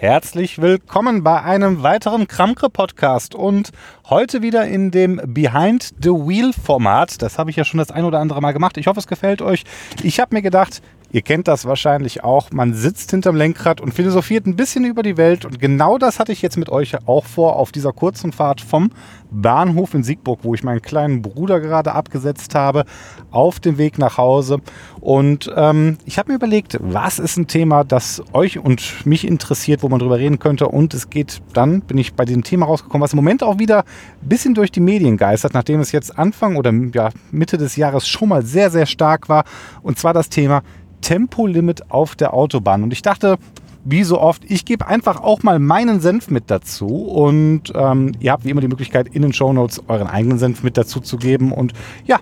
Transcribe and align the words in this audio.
Herzlich 0.00 0.62
willkommen 0.62 1.24
bei 1.24 1.42
einem 1.42 1.82
weiteren 1.82 2.28
Kramkre-Podcast 2.28 3.34
und 3.34 3.72
heute 4.08 4.42
wieder 4.42 4.64
in 4.64 4.92
dem 4.92 5.20
Behind 5.26 5.92
the 6.00 6.10
Wheel-Format. 6.10 7.20
Das 7.20 7.36
habe 7.36 7.50
ich 7.50 7.56
ja 7.56 7.64
schon 7.64 7.78
das 7.78 7.90
ein 7.90 8.04
oder 8.04 8.20
andere 8.20 8.40
Mal 8.40 8.52
gemacht. 8.52 8.76
Ich 8.76 8.86
hoffe, 8.86 9.00
es 9.00 9.08
gefällt 9.08 9.42
euch. 9.42 9.64
Ich 10.04 10.20
habe 10.20 10.36
mir 10.36 10.42
gedacht, 10.42 10.82
Ihr 11.10 11.22
kennt 11.22 11.48
das 11.48 11.64
wahrscheinlich 11.64 12.22
auch. 12.22 12.50
Man 12.50 12.74
sitzt 12.74 13.10
hinterm 13.10 13.34
Lenkrad 13.34 13.80
und 13.80 13.94
philosophiert 13.94 14.46
ein 14.46 14.56
bisschen 14.56 14.84
über 14.84 15.02
die 15.02 15.16
Welt. 15.16 15.46
Und 15.46 15.58
genau 15.58 15.96
das 15.96 16.20
hatte 16.20 16.32
ich 16.32 16.42
jetzt 16.42 16.58
mit 16.58 16.68
euch 16.68 17.08
auch 17.08 17.24
vor 17.24 17.56
auf 17.56 17.72
dieser 17.72 17.94
kurzen 17.94 18.30
Fahrt 18.30 18.60
vom 18.60 18.90
Bahnhof 19.30 19.94
in 19.94 20.02
Siegburg, 20.02 20.40
wo 20.42 20.54
ich 20.54 20.62
meinen 20.62 20.82
kleinen 20.82 21.22
Bruder 21.22 21.60
gerade 21.60 21.92
abgesetzt 21.92 22.54
habe, 22.54 22.84
auf 23.30 23.58
dem 23.58 23.78
Weg 23.78 23.98
nach 23.98 24.18
Hause. 24.18 24.58
Und 25.00 25.50
ähm, 25.56 25.96
ich 26.04 26.18
habe 26.18 26.30
mir 26.30 26.36
überlegt, 26.36 26.76
was 26.80 27.18
ist 27.18 27.38
ein 27.38 27.46
Thema, 27.46 27.84
das 27.84 28.22
euch 28.34 28.58
und 28.58 29.06
mich 29.06 29.26
interessiert, 29.26 29.82
wo 29.82 29.88
man 29.88 30.00
drüber 30.00 30.18
reden 30.18 30.38
könnte. 30.38 30.68
Und 30.68 30.92
es 30.92 31.08
geht 31.08 31.40
dann, 31.54 31.80
bin 31.80 31.96
ich 31.96 32.12
bei 32.14 32.26
diesem 32.26 32.44
Thema 32.44 32.66
rausgekommen, 32.66 33.02
was 33.02 33.14
im 33.14 33.16
Moment 33.16 33.42
auch 33.42 33.58
wieder 33.58 33.84
ein 34.22 34.28
bisschen 34.28 34.54
durch 34.54 34.70
die 34.70 34.80
Medien 34.80 35.16
geistert, 35.16 35.54
nachdem 35.54 35.80
es 35.80 35.90
jetzt 35.90 36.18
Anfang 36.18 36.56
oder 36.56 36.70
ja, 36.92 37.08
Mitte 37.30 37.56
des 37.56 37.76
Jahres 37.76 38.06
schon 38.06 38.28
mal 38.28 38.44
sehr, 38.44 38.70
sehr 38.70 38.84
stark 38.84 39.30
war. 39.30 39.44
Und 39.82 39.98
zwar 39.98 40.12
das 40.12 40.28
Thema 40.28 40.62
Tempolimit 41.08 41.90
auf 41.90 42.16
der 42.16 42.34
Autobahn. 42.34 42.82
Und 42.82 42.92
ich 42.92 43.00
dachte, 43.00 43.38
wie 43.82 44.04
so 44.04 44.20
oft, 44.20 44.44
ich 44.44 44.66
gebe 44.66 44.86
einfach 44.86 45.22
auch 45.22 45.42
mal 45.42 45.58
meinen 45.58 46.00
Senf 46.00 46.28
mit 46.28 46.50
dazu. 46.50 46.86
Und 46.86 47.72
ähm, 47.74 48.12
ihr 48.20 48.30
habt 48.30 48.44
wie 48.44 48.50
immer 48.50 48.60
die 48.60 48.68
Möglichkeit, 48.68 49.08
in 49.08 49.22
den 49.22 49.32
Show 49.32 49.50
Notes 49.54 49.82
euren 49.88 50.06
eigenen 50.06 50.38
Senf 50.38 50.62
mit 50.62 50.76
dazu 50.76 51.00
zu 51.00 51.16
geben. 51.16 51.50
Und 51.50 51.72
ja, 52.04 52.18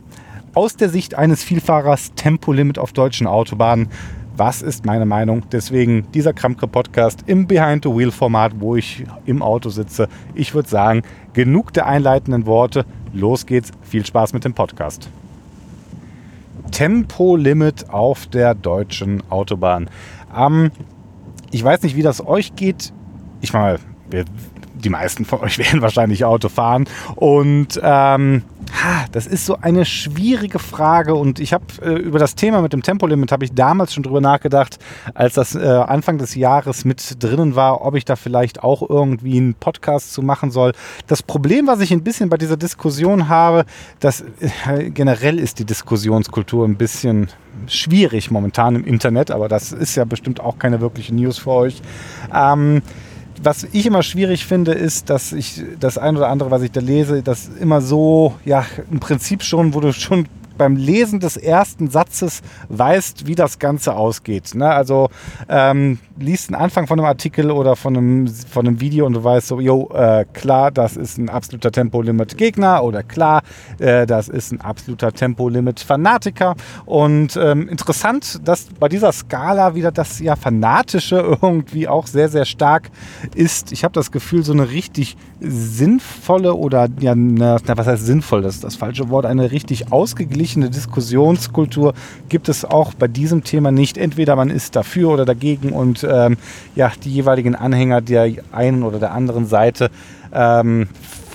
aus 0.54 0.76
der 0.76 0.88
Sicht 0.88 1.16
eines 1.16 1.42
Vielfahrers 1.42 2.12
Tempolimit 2.14 2.78
auf 2.78 2.92
deutschen 2.92 3.26
Autobahnen. 3.26 3.88
Was 4.36 4.62
ist 4.62 4.86
meine 4.86 5.04
Meinung? 5.04 5.42
Deswegen 5.50 6.06
dieser 6.14 6.32
Kramke-Podcast 6.32 7.24
im 7.26 7.48
Behind-the-Wheel-Format, 7.48 8.52
wo 8.60 8.76
ich 8.76 9.04
im 9.24 9.42
Auto 9.42 9.68
sitze. 9.68 10.08
Ich 10.36 10.54
würde 10.54 10.68
sagen, 10.68 11.02
genug 11.32 11.72
der 11.72 11.86
einleitenden 11.86 12.46
Worte. 12.46 12.84
Los 13.12 13.46
geht's. 13.46 13.72
Viel 13.82 14.06
Spaß 14.06 14.32
mit 14.32 14.44
dem 14.44 14.54
Podcast. 14.54 15.08
Tempolimit 16.70 17.90
auf 17.90 18.26
der 18.26 18.54
deutschen 18.54 19.22
Autobahn. 19.30 19.88
Ähm, 20.36 20.70
ich 21.50 21.62
weiß 21.62 21.82
nicht, 21.82 21.96
wie 21.96 22.02
das 22.02 22.26
euch 22.26 22.54
geht. 22.56 22.92
Ich 23.40 23.52
meine, 23.52 23.78
die 24.74 24.88
meisten 24.88 25.24
von 25.24 25.40
euch 25.40 25.58
werden 25.58 25.80
wahrscheinlich 25.80 26.24
Auto 26.24 26.48
fahren. 26.48 26.86
Und 27.14 27.80
ähm, 27.82 28.42
das 29.12 29.26
ist 29.26 29.46
so 29.46 29.58
eine 29.60 29.84
schwierige 29.84 30.58
Frage 30.58 31.14
und 31.14 31.40
ich 31.40 31.52
habe 31.52 31.64
äh, 31.82 31.94
über 31.94 32.18
das 32.18 32.34
Thema 32.34 32.60
mit 32.62 32.72
dem 32.72 32.82
Tempolimit 32.82 33.32
habe 33.32 33.44
ich 33.44 33.52
damals 33.54 33.94
schon 33.94 34.02
drüber 34.02 34.20
nachgedacht, 34.20 34.78
als 35.14 35.34
das 35.34 35.54
äh, 35.54 35.66
Anfang 35.66 36.18
des 36.18 36.34
Jahres 36.34 36.84
mit 36.84 37.22
drinnen 37.22 37.56
war, 37.56 37.84
ob 37.84 37.94
ich 37.94 38.04
da 38.04 38.16
vielleicht 38.16 38.62
auch 38.62 38.88
irgendwie 38.88 39.38
einen 39.38 39.54
Podcast 39.54 40.12
zu 40.12 40.22
machen 40.22 40.50
soll. 40.50 40.72
Das 41.06 41.22
Problem, 41.22 41.66
was 41.66 41.80
ich 41.80 41.92
ein 41.92 42.02
bisschen 42.02 42.28
bei 42.28 42.36
dieser 42.36 42.56
Diskussion 42.56 43.28
habe, 43.28 43.64
dass 44.00 44.22
äh, 44.66 44.90
generell 44.90 45.38
ist 45.38 45.58
die 45.58 45.64
Diskussionskultur 45.64 46.66
ein 46.66 46.76
bisschen 46.76 47.28
schwierig 47.66 48.30
momentan 48.30 48.76
im 48.76 48.84
Internet, 48.84 49.30
aber 49.30 49.48
das 49.48 49.72
ist 49.72 49.96
ja 49.96 50.04
bestimmt 50.04 50.40
auch 50.40 50.58
keine 50.58 50.80
wirkliche 50.80 51.14
News 51.14 51.38
für 51.38 51.50
euch. 51.50 51.80
Ähm, 52.34 52.82
was 53.42 53.66
ich 53.72 53.86
immer 53.86 54.02
schwierig 54.02 54.46
finde, 54.46 54.72
ist, 54.72 55.10
dass 55.10 55.32
ich 55.32 55.62
das 55.78 55.98
ein 55.98 56.16
oder 56.16 56.28
andere, 56.28 56.50
was 56.50 56.62
ich 56.62 56.72
da 56.72 56.80
lese, 56.80 57.22
das 57.22 57.48
immer 57.60 57.80
so, 57.80 58.34
ja, 58.44 58.64
im 58.90 59.00
Prinzip 59.00 59.42
schon, 59.42 59.74
wo 59.74 59.80
du 59.80 59.92
schon 59.92 60.26
beim 60.56 60.76
Lesen 60.76 61.20
des 61.20 61.36
ersten 61.36 61.88
Satzes 61.88 62.42
weißt, 62.68 63.26
wie 63.26 63.34
das 63.34 63.58
Ganze 63.58 63.94
ausgeht. 63.94 64.54
Ne? 64.54 64.68
Also 64.68 65.08
ähm, 65.48 65.98
liest 66.18 66.52
einen 66.52 66.60
Anfang 66.60 66.86
von 66.86 66.98
einem 66.98 67.06
Artikel 67.06 67.50
oder 67.50 67.76
von 67.76 67.96
einem, 67.96 68.26
von 68.28 68.66
einem 68.66 68.80
Video 68.80 69.06
und 69.06 69.12
du 69.12 69.24
weißt 69.24 69.48
so, 69.48 69.60
jo, 69.60 69.90
äh, 69.94 70.24
klar, 70.32 70.70
das 70.70 70.96
ist 70.96 71.18
ein 71.18 71.28
absoluter 71.28 71.70
Tempolimit-Gegner 71.72 72.82
oder 72.82 73.02
klar, 73.02 73.42
äh, 73.78 74.06
das 74.06 74.28
ist 74.28 74.52
ein 74.52 74.60
absoluter 74.60 75.12
Tempolimit-Fanatiker. 75.12 76.54
Und 76.84 77.36
ähm, 77.36 77.68
interessant, 77.68 78.40
dass 78.46 78.66
bei 78.78 78.88
dieser 78.88 79.12
Skala 79.12 79.74
wieder 79.74 79.92
das 79.92 80.20
ja 80.20 80.36
Fanatische 80.36 81.16
irgendwie 81.42 81.88
auch 81.88 82.06
sehr, 82.06 82.28
sehr 82.28 82.44
stark 82.44 82.90
ist. 83.34 83.72
Ich 83.72 83.84
habe 83.84 83.92
das 83.92 84.10
Gefühl, 84.10 84.42
so 84.42 84.52
eine 84.52 84.70
richtig 84.70 85.16
sinnvolle 85.40 86.54
oder, 86.54 86.88
ja, 87.00 87.14
na, 87.14 87.58
was 87.66 87.86
heißt 87.86 88.06
sinnvoll, 88.06 88.42
das 88.42 88.56
ist 88.56 88.64
das 88.64 88.76
falsche 88.76 89.10
Wort, 89.10 89.26
eine 89.26 89.50
richtig 89.50 89.92
ausgeglichene 89.92 90.45
Diskussionskultur 90.54 91.94
gibt 92.28 92.48
es 92.48 92.64
auch 92.64 92.94
bei 92.94 93.08
diesem 93.08 93.44
Thema 93.44 93.72
nicht. 93.72 93.98
Entweder 93.98 94.36
man 94.36 94.50
ist 94.50 94.76
dafür 94.76 95.10
oder 95.10 95.24
dagegen 95.24 95.70
und 95.70 96.06
ähm, 96.08 96.36
ja, 96.74 96.92
die 97.02 97.12
jeweiligen 97.12 97.54
Anhänger 97.54 98.00
der 98.00 98.30
einen 98.52 98.82
oder 98.82 98.98
der 98.98 99.12
anderen 99.12 99.46
Seite 99.46 99.90
ähm, 100.32 100.88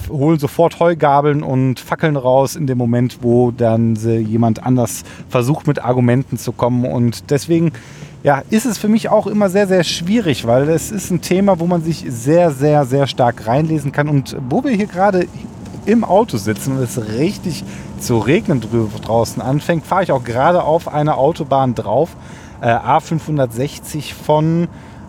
holen 0.10 0.40
sofort 0.40 0.80
Heugabeln 0.80 1.44
und 1.44 1.80
Fackeln 1.80 2.16
raus 2.16 2.56
in 2.56 2.68
dem 2.68 2.78
Moment, 2.78 3.20
wo 3.22 3.52
dann 3.52 3.96
jemand 3.96 4.64
anders 4.64 5.04
versucht 5.30 5.68
mit 5.68 5.84
Argumenten 5.84 6.38
zu 6.38 6.52
kommen. 6.52 6.86
Und 6.86 7.30
deswegen 7.30 7.72
ja, 8.24 8.44
ist 8.50 8.66
es 8.66 8.78
für 8.78 8.88
mich 8.88 9.10
auch 9.10 9.28
immer 9.28 9.50
sehr, 9.50 9.68
sehr 9.68 9.84
schwierig, 9.84 10.46
weil 10.46 10.70
es 10.70 10.92
ist 10.92 11.12
ein 11.12 11.22
Thema, 11.22 11.60
wo 11.60 11.66
man 11.66 11.84
sich 11.84 12.06
sehr, 12.08 12.52
sehr, 12.52 12.86
sehr 12.86 13.08
stark 13.08 13.48
reinlesen 13.48 13.92
kann. 13.92 14.10
Und 14.10 14.36
wo 14.50 14.64
wir 14.64 14.72
hier 14.72 14.88
gerade 14.88 15.28
im 15.86 16.04
Auto 16.04 16.38
sitzen 16.38 16.78
und 16.78 16.84
es 16.84 17.10
richtig 17.14 17.64
zu 18.00 18.18
regnen 18.20 18.62
draußen 18.62 19.42
anfängt, 19.42 19.86
fahre 19.86 20.04
ich 20.04 20.12
auch 20.12 20.24
gerade 20.24 20.64
auf 20.64 20.88
einer 20.88 21.18
Autobahn 21.18 21.76
drauf 21.76 22.16
äh, 22.62 22.68
A560 22.68 24.14
von, 24.14 24.68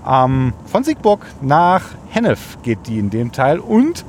ähm, 0.08 0.52
von 0.66 0.84
Siegburg 0.84 1.26
nach 1.40 1.82
Hennef 2.10 2.58
geht 2.62 2.86
die 2.86 2.98
in 2.98 3.10
dem 3.10 3.32
Teil 3.32 3.58
und 3.58 4.04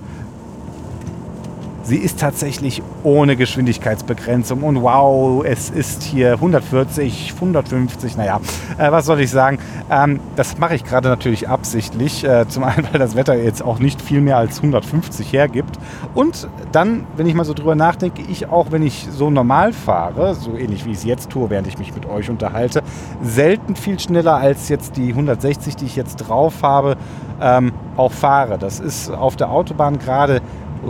Sie 1.85 1.97
ist 1.97 2.21
tatsächlich 2.21 2.81
ohne 3.03 3.35
Geschwindigkeitsbegrenzung 3.35 4.63
und 4.63 4.81
wow, 4.81 5.43
es 5.45 5.69
ist 5.69 6.01
hier 6.01 6.35
140, 6.35 7.33
150, 7.35 8.15
naja, 8.15 8.39
äh, 8.77 8.89
was 8.89 9.05
soll 9.05 9.19
ich 9.19 9.29
sagen? 9.29 9.59
Ähm, 9.91 10.21
das 10.37 10.57
mache 10.57 10.75
ich 10.75 10.85
gerade 10.85 11.09
natürlich 11.09 11.49
absichtlich. 11.49 12.23
Äh, 12.23 12.47
zum 12.47 12.63
einen, 12.63 12.87
weil 12.89 12.99
das 12.99 13.17
Wetter 13.17 13.35
jetzt 13.35 13.61
auch 13.61 13.79
nicht 13.79 14.01
viel 14.01 14.21
mehr 14.21 14.37
als 14.37 14.57
150 14.59 15.33
hergibt. 15.33 15.77
Und 16.15 16.47
dann, 16.71 17.05
wenn 17.17 17.27
ich 17.27 17.33
mal 17.33 17.43
so 17.43 17.53
drüber 17.53 17.75
nachdenke, 17.75 18.23
ich 18.29 18.47
auch, 18.47 18.71
wenn 18.71 18.81
ich 18.81 19.09
so 19.11 19.29
normal 19.29 19.73
fahre, 19.73 20.35
so 20.35 20.55
ähnlich 20.55 20.85
wie 20.85 20.91
ich 20.91 20.99
es 20.99 21.03
jetzt 21.03 21.31
tue, 21.31 21.49
während 21.49 21.67
ich 21.67 21.77
mich 21.77 21.93
mit 21.93 22.05
euch 22.05 22.29
unterhalte, 22.29 22.81
selten 23.21 23.75
viel 23.75 23.99
schneller 23.99 24.35
als 24.35 24.69
jetzt 24.69 24.95
die 24.95 25.09
160, 25.09 25.75
die 25.75 25.85
ich 25.85 25.97
jetzt 25.97 26.15
drauf 26.15 26.63
habe, 26.63 26.95
ähm, 27.41 27.73
auch 27.97 28.13
fahre. 28.13 28.57
Das 28.57 28.79
ist 28.79 29.11
auf 29.11 29.35
der 29.35 29.51
Autobahn 29.51 29.99
gerade 29.99 30.41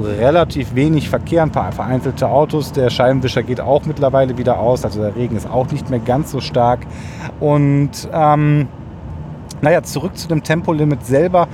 relativ 0.02 0.76
wenig 0.76 1.10
Verkehr, 1.10 1.44
ein 1.44 1.52
paar 1.52 1.72
vereinzelte 1.72 2.28
Autos. 2.28 2.72
Der 2.72 2.90
Scheibenwischer 2.90 3.44
geht 3.44 3.62
auch 3.62 3.86
mittlerweile 3.86 4.38
wieder 4.38 4.60
aus, 4.60 4.86
also 4.86 5.02
der 5.02 5.16
Regen 5.16 5.36
ist 5.36 5.50
auch 5.50 5.72
nicht 5.72 5.90
mehr 5.90 6.00
ganz 6.00 6.32
so 6.32 6.40
stark. 6.40 6.80
Und 7.40 7.92
ähm, 8.12 8.68
naja, 9.62 9.82
zurück 9.84 10.18
zu 10.18 10.28
dem 10.28 10.44
Tempolimit 10.44 11.06
selber. 11.06 11.48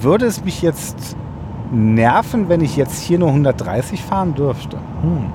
Würde 0.00 0.26
es 0.26 0.44
mich 0.44 0.62
jetzt 0.62 1.16
nerven, 1.70 2.48
wenn 2.48 2.60
ich 2.60 2.76
jetzt 2.76 3.00
hier 3.00 3.18
nur 3.18 3.28
130 3.28 4.02
fahren 4.02 4.34
dürfte? 4.34 4.78
Hm. 5.02 5.32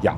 Ja. 0.00 0.14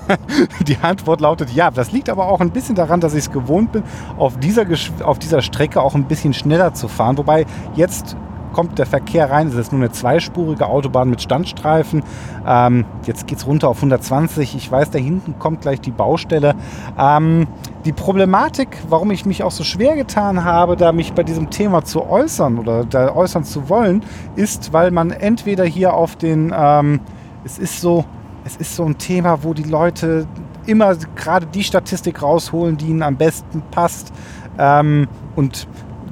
Die 0.66 0.78
Antwort 0.80 1.20
lautet 1.20 1.50
ja. 1.50 1.70
Das 1.70 1.92
liegt 1.92 2.08
aber 2.08 2.28
auch 2.28 2.40
ein 2.40 2.50
bisschen 2.50 2.74
daran, 2.74 3.00
dass 3.00 3.12
ich 3.12 3.24
es 3.24 3.30
gewohnt 3.30 3.72
bin, 3.72 3.82
auf 4.16 4.38
dieser, 4.38 4.64
auf 5.04 5.18
dieser 5.18 5.42
Strecke 5.42 5.82
auch 5.82 5.94
ein 5.94 6.04
bisschen 6.04 6.32
schneller 6.32 6.72
zu 6.72 6.88
fahren. 6.88 7.18
Wobei 7.18 7.44
jetzt 7.74 8.16
kommt 8.52 8.78
der 8.78 8.86
Verkehr 8.86 9.30
rein. 9.30 9.48
Es 9.48 9.54
ist 9.54 9.72
nur 9.72 9.80
eine 9.80 9.90
zweispurige 9.90 10.66
Autobahn 10.66 11.10
mit 11.10 11.22
Standstreifen. 11.22 12.02
Ähm, 12.46 12.84
jetzt 13.06 13.26
geht 13.26 13.38
es 13.38 13.46
runter 13.46 13.68
auf 13.68 13.78
120. 13.78 14.54
Ich 14.54 14.70
weiß, 14.70 14.90
da 14.90 14.98
hinten 14.98 15.38
kommt 15.38 15.62
gleich 15.62 15.80
die 15.80 15.90
Baustelle. 15.90 16.54
Ähm, 16.98 17.46
die 17.84 17.92
Problematik, 17.92 18.68
warum 18.88 19.10
ich 19.10 19.26
mich 19.26 19.42
auch 19.42 19.50
so 19.50 19.64
schwer 19.64 19.96
getan 19.96 20.44
habe, 20.44 20.76
da 20.76 20.92
mich 20.92 21.12
bei 21.12 21.22
diesem 21.22 21.50
Thema 21.50 21.84
zu 21.84 22.08
äußern 22.08 22.58
oder 22.58 22.84
da 22.84 23.14
äußern 23.14 23.44
zu 23.44 23.68
wollen, 23.68 24.04
ist, 24.36 24.72
weil 24.72 24.90
man 24.90 25.10
entweder 25.10 25.64
hier 25.64 25.94
auf 25.94 26.16
den, 26.16 26.54
ähm, 26.56 27.00
es 27.44 27.58
ist 27.58 27.80
so, 27.80 28.04
es 28.44 28.56
ist 28.56 28.76
so 28.76 28.84
ein 28.84 28.98
Thema, 28.98 29.42
wo 29.42 29.54
die 29.54 29.64
Leute 29.64 30.26
immer 30.66 30.94
gerade 31.16 31.46
die 31.46 31.64
Statistik 31.64 32.22
rausholen, 32.22 32.76
die 32.76 32.86
ihnen 32.86 33.02
am 33.02 33.16
besten 33.16 33.62
passt. 33.70 34.12
Ähm, 34.58 35.08
und 35.34 35.66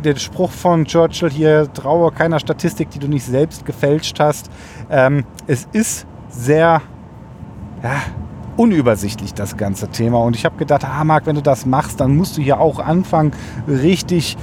der 0.04 0.16
Spruch 0.16 0.50
von 0.50 0.84
Churchill 0.84 1.30
hier, 1.30 1.72
traue 1.72 2.10
keiner 2.12 2.38
Statistik, 2.38 2.90
die 2.90 2.98
du 2.98 3.08
nicht 3.08 3.24
selbst 3.24 3.64
gefälscht 3.64 4.18
hast. 4.20 4.50
Ähm, 4.90 5.24
es 5.46 5.68
ist 5.72 6.06
sehr 6.28 6.82
ja, 7.82 8.02
unübersichtlich, 8.56 9.34
das 9.34 9.56
ganze 9.56 9.88
Thema. 9.88 10.18
Und 10.18 10.36
ich 10.36 10.44
habe 10.44 10.56
gedacht, 10.56 10.84
ah, 10.84 11.04
Marc, 11.04 11.26
wenn 11.26 11.36
du 11.36 11.42
das 11.42 11.66
machst, 11.66 12.00
dann 12.00 12.16
musst 12.16 12.36
du 12.36 12.42
hier 12.42 12.60
auch 12.60 12.78
anfangen, 12.78 13.32
richtig 13.66 14.36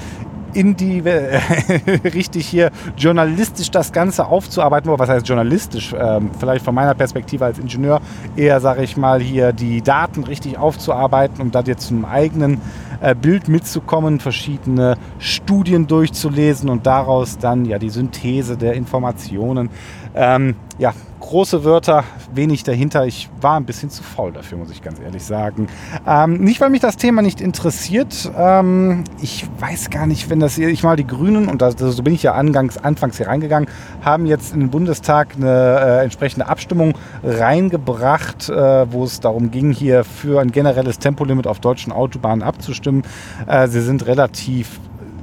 in 0.53 0.75
die 0.75 0.99
richtig 2.03 2.47
hier 2.47 2.71
journalistisch 2.97 3.71
das 3.71 3.91
Ganze 3.91 4.25
aufzuarbeiten. 4.25 4.91
Was 4.97 5.09
heißt 5.09 5.27
journalistisch? 5.27 5.93
Ähm, 5.97 6.31
vielleicht 6.39 6.63
von 6.63 6.75
meiner 6.75 6.93
Perspektive 6.93 7.45
als 7.45 7.59
Ingenieur 7.59 8.01
eher, 8.35 8.59
sage 8.59 8.83
ich 8.83 8.97
mal, 8.97 9.21
hier 9.21 9.53
die 9.53 9.81
Daten 9.81 10.23
richtig 10.23 10.57
aufzuarbeiten, 10.57 11.41
um 11.41 11.51
da 11.51 11.61
jetzt 11.61 11.87
zum 11.87 12.05
eigenen 12.05 12.61
äh, 13.01 13.15
Bild 13.15 13.47
mitzukommen, 13.47 14.19
verschiedene 14.19 14.97
Studien 15.19 15.87
durchzulesen 15.87 16.69
und 16.69 16.85
daraus 16.85 17.37
dann 17.37 17.65
ja 17.65 17.77
die 17.79 17.89
Synthese 17.89 18.57
der 18.57 18.73
Informationen. 18.73 19.69
Ähm, 20.15 20.55
ja, 20.79 20.93
große 21.19 21.63
Wörter, 21.63 22.03
wenig 22.33 22.63
dahinter. 22.63 23.05
Ich 23.05 23.29
war 23.41 23.59
ein 23.59 23.65
bisschen 23.65 23.89
zu 23.89 24.03
faul 24.03 24.31
dafür, 24.31 24.57
muss 24.57 24.69
ich 24.69 24.81
ganz 24.81 24.99
ehrlich 24.99 25.23
sagen. 25.23 25.67
Ähm, 26.05 26.35
nicht, 26.35 26.61
weil 26.61 26.69
mich 26.69 26.81
das 26.81 26.97
Thema 26.97 27.21
nicht 27.21 27.41
interessiert. 27.41 28.31
Ähm, 28.37 29.03
ich 29.21 29.45
weiß 29.59 29.89
gar 29.89 30.05
nicht, 30.05 30.29
wenn 30.29 30.39
das, 30.39 30.57
ich 30.57 30.83
mal 30.83 30.95
die 30.95 31.07
Grünen, 31.07 31.47
und 31.47 31.61
das, 31.61 31.75
so 31.77 32.03
bin 32.03 32.13
ich 32.13 32.23
ja 32.23 32.33
angangs, 32.33 32.77
anfangs 32.77 33.17
hier 33.17 33.27
reingegangen, 33.27 33.67
haben 34.03 34.25
jetzt 34.25 34.53
in 34.53 34.59
den 34.59 34.69
Bundestag 34.69 35.29
eine 35.35 35.79
äh, 35.79 36.03
entsprechende 36.03 36.47
Abstimmung 36.47 36.93
reingebracht, 37.23 38.49
äh, 38.49 38.91
wo 38.91 39.03
es 39.03 39.19
darum 39.19 39.49
ging, 39.51 39.71
hier 39.71 40.03
für 40.03 40.39
ein 40.39 40.51
generelles 40.51 40.99
Tempolimit 40.99 41.47
auf 41.47 41.59
deutschen 41.59 41.91
Autobahnen 41.91 42.43
abzustimmen. 42.43 43.03
Äh, 43.47 43.67
sie 43.67 43.81
sind 43.81 44.05
relativ 44.05 44.79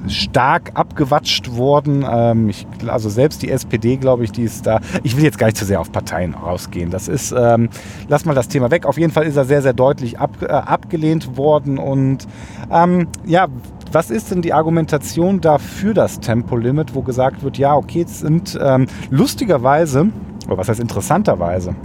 stark 0.09 0.71
abgewatscht 0.73 1.55
worden. 1.55 2.05
Ähm, 2.09 2.49
ich, 2.49 2.67
also 2.87 3.09
selbst 3.09 3.41
die 3.41 3.49
SPD, 3.49 3.97
glaube 3.97 4.23
ich, 4.23 4.31
die 4.31 4.43
ist 4.43 4.65
da. 4.65 4.79
Ich 5.03 5.17
will 5.17 5.23
jetzt 5.23 5.37
gar 5.37 5.47
nicht 5.47 5.57
zu 5.57 5.65
sehr 5.65 5.79
auf 5.79 5.91
Parteien 5.91 6.33
rausgehen. 6.33 6.89
Das 6.89 7.07
ist, 7.07 7.33
ähm, 7.37 7.69
lass 8.07 8.25
mal 8.25 8.35
das 8.35 8.47
Thema 8.47 8.71
weg. 8.71 8.85
Auf 8.85 8.97
jeden 8.97 9.11
Fall 9.11 9.25
ist 9.25 9.35
er 9.35 9.45
sehr, 9.45 9.61
sehr 9.61 9.73
deutlich 9.73 10.19
ab, 10.19 10.37
äh, 10.41 10.47
abgelehnt 10.47 11.37
worden. 11.37 11.77
Und 11.77 12.27
ähm, 12.71 13.07
ja, 13.25 13.47
was 13.91 14.09
ist 14.09 14.31
denn 14.31 14.41
die 14.41 14.53
Argumentation 14.53 15.41
dafür 15.41 15.93
das 15.93 16.19
Tempolimit, 16.19 16.95
wo 16.95 17.01
gesagt 17.01 17.43
wird, 17.43 17.57
ja, 17.57 17.75
okay, 17.75 18.03
es 18.03 18.19
sind 18.19 18.57
ähm, 18.61 18.87
lustigerweise, 19.09 20.07
oder 20.47 20.57
was 20.57 20.69
heißt 20.69 20.79
interessanterweise, 20.79 21.75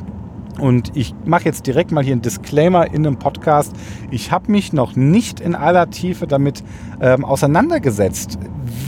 und 0.61 0.95
ich 0.95 1.15
mache 1.25 1.45
jetzt 1.45 1.67
direkt 1.67 1.91
mal 1.91 2.05
hier 2.05 2.13
einen 2.13 2.23
Disclaimer 2.23 2.87
in 2.87 3.07
einem 3.07 3.19
Podcast. 3.19 3.73
Ich 4.11 4.31
habe 4.31 4.53
mich 4.53 4.73
noch 4.73 4.95
nicht 4.95 5.41
in 5.41 5.55
aller 5.55 5.89
Tiefe 5.91 6.27
damit 6.27 6.63
ähm, 7.01 7.25
auseinandergesetzt, 7.25 8.39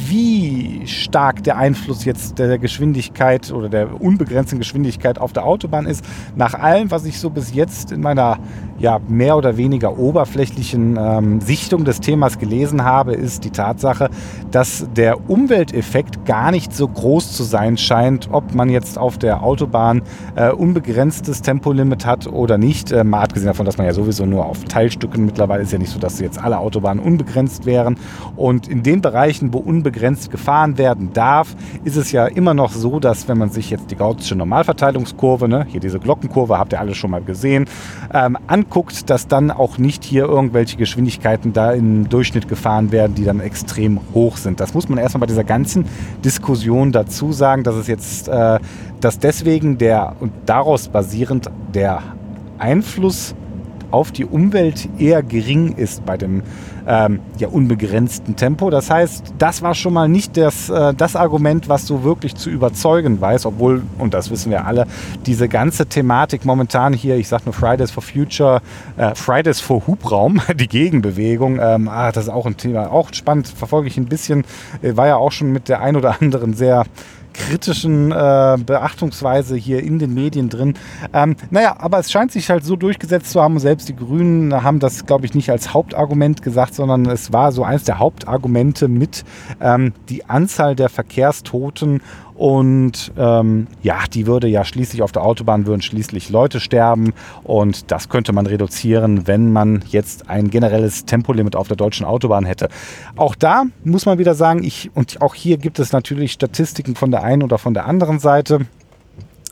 wie 0.09 0.87
stark 0.87 1.43
der 1.43 1.57
Einfluss 1.57 2.05
jetzt 2.05 2.39
der 2.39 2.59
Geschwindigkeit 2.59 3.51
oder 3.51 3.69
der 3.69 4.01
unbegrenzten 4.01 4.59
Geschwindigkeit 4.59 5.19
auf 5.19 5.33
der 5.33 5.47
Autobahn 5.47 5.87
ist. 5.87 6.05
Nach 6.37 6.55
allem, 6.55 6.91
was 6.91 7.05
ich 7.05 7.19
so 7.19 7.31
bis 7.31 7.55
jetzt 7.55 7.93
in 7.93 8.01
meiner 8.01 8.39
ja, 8.79 9.01
mehr 9.09 9.37
oder 9.37 9.57
weniger 9.57 9.97
oberflächlichen 9.97 10.99
ähm, 11.01 11.41
Sichtung 11.41 11.85
des 11.85 12.01
Themas 12.01 12.39
gelesen 12.39 12.85
habe, 12.85 13.15
ist 13.15 13.45
die 13.45 13.51
Tatsache, 13.51 14.11
dass 14.51 14.87
der 14.97 15.31
Umwelteffekt 15.31 16.25
gar 16.27 16.51
nicht 16.51 16.75
so 16.75 16.89
groß 16.89 17.33
zu 17.33 17.45
sein 17.45 17.77
scheint, 17.77 18.29
ob 18.33 18.55
man 18.55 18.69
jetzt 18.69 18.99
auf 18.99 19.19
der 19.19 19.43
Autobahn 19.43 20.03
äh, 20.35 20.51
unbegrenztes 20.51 21.43
Tempolimit 21.43 22.05
hat 22.05 22.27
oder 22.27 22.59
nicht. 22.59 22.91
Äh, 22.91 23.05
mal 23.05 23.23
abgesehen 23.23 23.47
davon, 23.47 23.67
dass 23.67 23.79
man 23.79 23.87
ja 23.87 23.95
sowieso 23.95 24.27
nur 24.27 24.47
auf 24.47 24.65
Teilstücken 24.65 25.25
mittlerweile 25.25 25.63
ist 25.63 25.73
ja 25.73 25.79
nicht 25.79 25.91
so, 25.91 26.01
dass 26.01 26.19
jetzt 26.19 26.43
alle 26.43 26.59
Autobahnen 26.59 27.03
unbegrenzt 27.03 27.67
wären. 27.67 27.97
Und 28.37 28.69
in 28.69 28.83
den 28.83 29.01
Bereichen, 29.01 29.53
wo 29.53 29.59
unbegrenzt 29.59 30.31
gefahren 30.31 30.79
werden 30.79 31.13
darf, 31.13 31.55
ist 31.85 31.97
es 31.97 32.13
ja 32.13 32.27
immer 32.27 32.55
noch 32.55 32.73
so, 32.73 33.01
dass 33.01 33.29
wenn 33.29 33.39
man 33.39 33.51
sich 33.51 33.71
jetzt 33.71 33.91
die 33.91 33.97
gaußsche 33.97 34.35
Normalverteilungskurve, 34.35 35.49
ne, 35.49 35.67
hier 35.69 35.81
diese 35.81 35.99
Glockenkurve, 35.99 36.59
habt 36.59 36.73
ihr 36.73 36.81
alle 36.81 36.95
schon 36.95 37.11
mal 37.11 37.23
gesehen, 37.23 37.67
ähm, 38.13 38.39
anguckt, 38.47 39.11
dass 39.11 39.29
dann 39.29 39.51
auch 39.51 39.79
nicht 39.79 40.05
hier 40.05 40.25
irgendwelche 40.25 40.77
Geschwindigkeiten 40.77 41.53
da 41.53 41.73
im 41.73 42.09
Durchschnitt 42.09 42.49
gefahren 42.49 42.93
werden, 42.93 43.15
die 43.15 43.25
dann 43.25 43.41
extrem 43.41 44.01
hoch 44.15 44.37
sind. 44.37 44.61
Das 44.61 44.75
muss 44.75 44.89
man 44.89 44.99
erstmal 44.99 45.21
bei 45.21 45.27
dieser 45.27 45.45
ganzen 45.45 45.85
Diskussion 46.25 46.93
dazu 46.93 47.33
sagen, 47.33 47.65
dass 47.65 47.75
es 47.75 47.87
jetzt, 47.87 48.29
äh, 48.29 48.59
dass 49.01 49.19
deswegen 49.19 49.79
der 49.79 50.17
und 50.21 50.33
daraus 50.47 50.89
basierend 50.89 51.51
der 51.75 52.03
Einfluss 52.59 53.35
auf 53.93 54.13
die 54.13 54.25
Umwelt 54.25 54.89
eher 54.99 55.23
gering 55.23 55.77
ist 55.77 56.05
bei 56.05 56.17
dem 56.17 56.43
ähm, 56.87 57.21
ja, 57.39 57.49
unbegrenzten 57.49 58.37
Tempo. 58.37 58.71
Das 58.71 58.91
heißt, 58.91 59.35
das 59.39 59.63
war 59.63 59.75
schon 59.75 59.93
mal 59.93 60.09
nicht 60.09 60.37
das, 60.37 60.69
äh, 60.69 60.95
das 60.95 61.17
Argument, 61.17 61.69
was 61.69 61.87
so 61.87 62.03
wirklich 62.03 62.35
zu 62.35 62.51
überzeugen 62.51 63.21
weiß, 63.21 63.47
obwohl, 63.47 63.83
und 63.99 64.15
das 64.15 64.31
wissen 64.31 64.51
wir 64.51 64.67
alle, 64.67 64.87
diese 65.27 65.49
ganze 65.49 65.87
Thematik 65.87 66.45
momentan 66.45 66.93
hier, 66.93 67.17
ich 67.17 67.29
sage 67.29 67.45
nur 67.45 67.55
Fridays 67.55 67.91
for 67.91 68.03
Future, 68.03 68.63
äh, 68.97 69.15
Fridays 69.15 69.61
for 69.61 69.87
Hubraum, 69.87 70.41
die 70.55 70.69
Gegenbewegung, 70.69 71.59
ähm, 71.61 71.89
ah, 71.89 72.13
das 72.13 72.25
ist 72.25 72.31
auch 72.31 72.47
ein 72.47 72.57
Thema, 72.57 72.91
auch 72.91 73.13
spannend, 73.13 73.49
verfolge 73.49 73.89
ich 73.89 73.97
ein 73.97 74.07
bisschen, 74.07 74.45
äh, 74.83 74.97
war 74.97 75.07
ja 75.07 75.17
auch 75.17 75.33
schon 75.33 75.53
mit 75.53 75.69
der 75.69 75.81
ein 75.81 75.97
oder 75.97 76.21
anderen 76.21 76.55
sehr 76.55 76.85
kritischen 77.33 78.13
äh, 78.13 78.59
Beachtungsweise 78.65 79.57
hier 79.57 79.83
in 79.83 79.99
den 79.99 80.15
Medien 80.15 80.49
drin. 80.49 80.75
Ähm, 81.13 81.37
naja, 81.51 81.77
aber 81.79 81.99
es 81.99 82.11
scheint 82.11 82.33
sich 82.33 82.51
halt 82.51 82.65
so 82.65 82.77
durchgesetzt 82.77 83.31
zu 83.31 83.43
haben. 83.43 83.59
Selbst 83.59 83.89
die 83.89 83.97
Grünen 83.97 84.63
haben 84.63 84.79
das, 84.79 85.07
glaube 85.07 85.27
ich, 85.27 85.35
nicht 85.35 85.51
als 85.51 85.75
Hauptargument 85.75 86.43
gesagt, 86.43 86.75
sondern 86.75 87.07
es 87.07 87.33
war 87.33 87.53
so 87.53 87.65
eines 87.65 87.85
der 87.85 87.99
Hauptargumente 87.99 88.89
mit 88.89 89.25
ähm, 89.61 89.93
die 90.09 90.29
Anzahl 90.29 90.77
der 90.77 90.89
Verkehrstoten 90.89 92.01
und 92.43 93.13
ähm, 93.17 93.69
ja, 93.85 94.01
die 94.13 94.27
würde 94.27 94.49
ja 94.49 94.65
schließlich 94.65 95.01
auf 95.03 95.13
der 95.13 95.23
Autobahn 95.23 95.65
würden 95.65 95.81
schließlich 95.81 96.29
Leute 96.29 96.59
sterben. 96.59 97.15
Und 97.45 97.93
das 97.93 98.09
könnte 98.09 98.33
man 98.33 98.47
reduzieren, 98.47 99.29
wenn 99.29 99.53
man 99.53 99.85
jetzt 99.91 100.29
ein 100.29 100.51
generelles 100.51 101.05
Tempolimit 101.05 101.55
auf 101.55 101.69
der 101.69 101.77
deutschen 101.77 102.05
Autobahn 102.05 102.45
hätte. 102.45 102.69
Auch 103.15 103.37
da 103.37 103.67
muss 103.85 104.07
man 104.07 104.19
wieder 104.19 104.35
sagen, 104.35 104.65
ich, 104.65 104.91
und 104.95 105.23
auch 105.23 105.37
hier 105.37 105.57
gibt 105.57 105.79
es 105.79 105.93
natürlich 105.93 106.33
Statistiken 106.33 106.97
von 106.97 107.13
der 107.13 107.23
einen 107.23 107.45
oder 107.45 107.59
von 107.59 107.75
der 107.75 107.87
anderen 107.87 108.19
Seite 108.19 108.67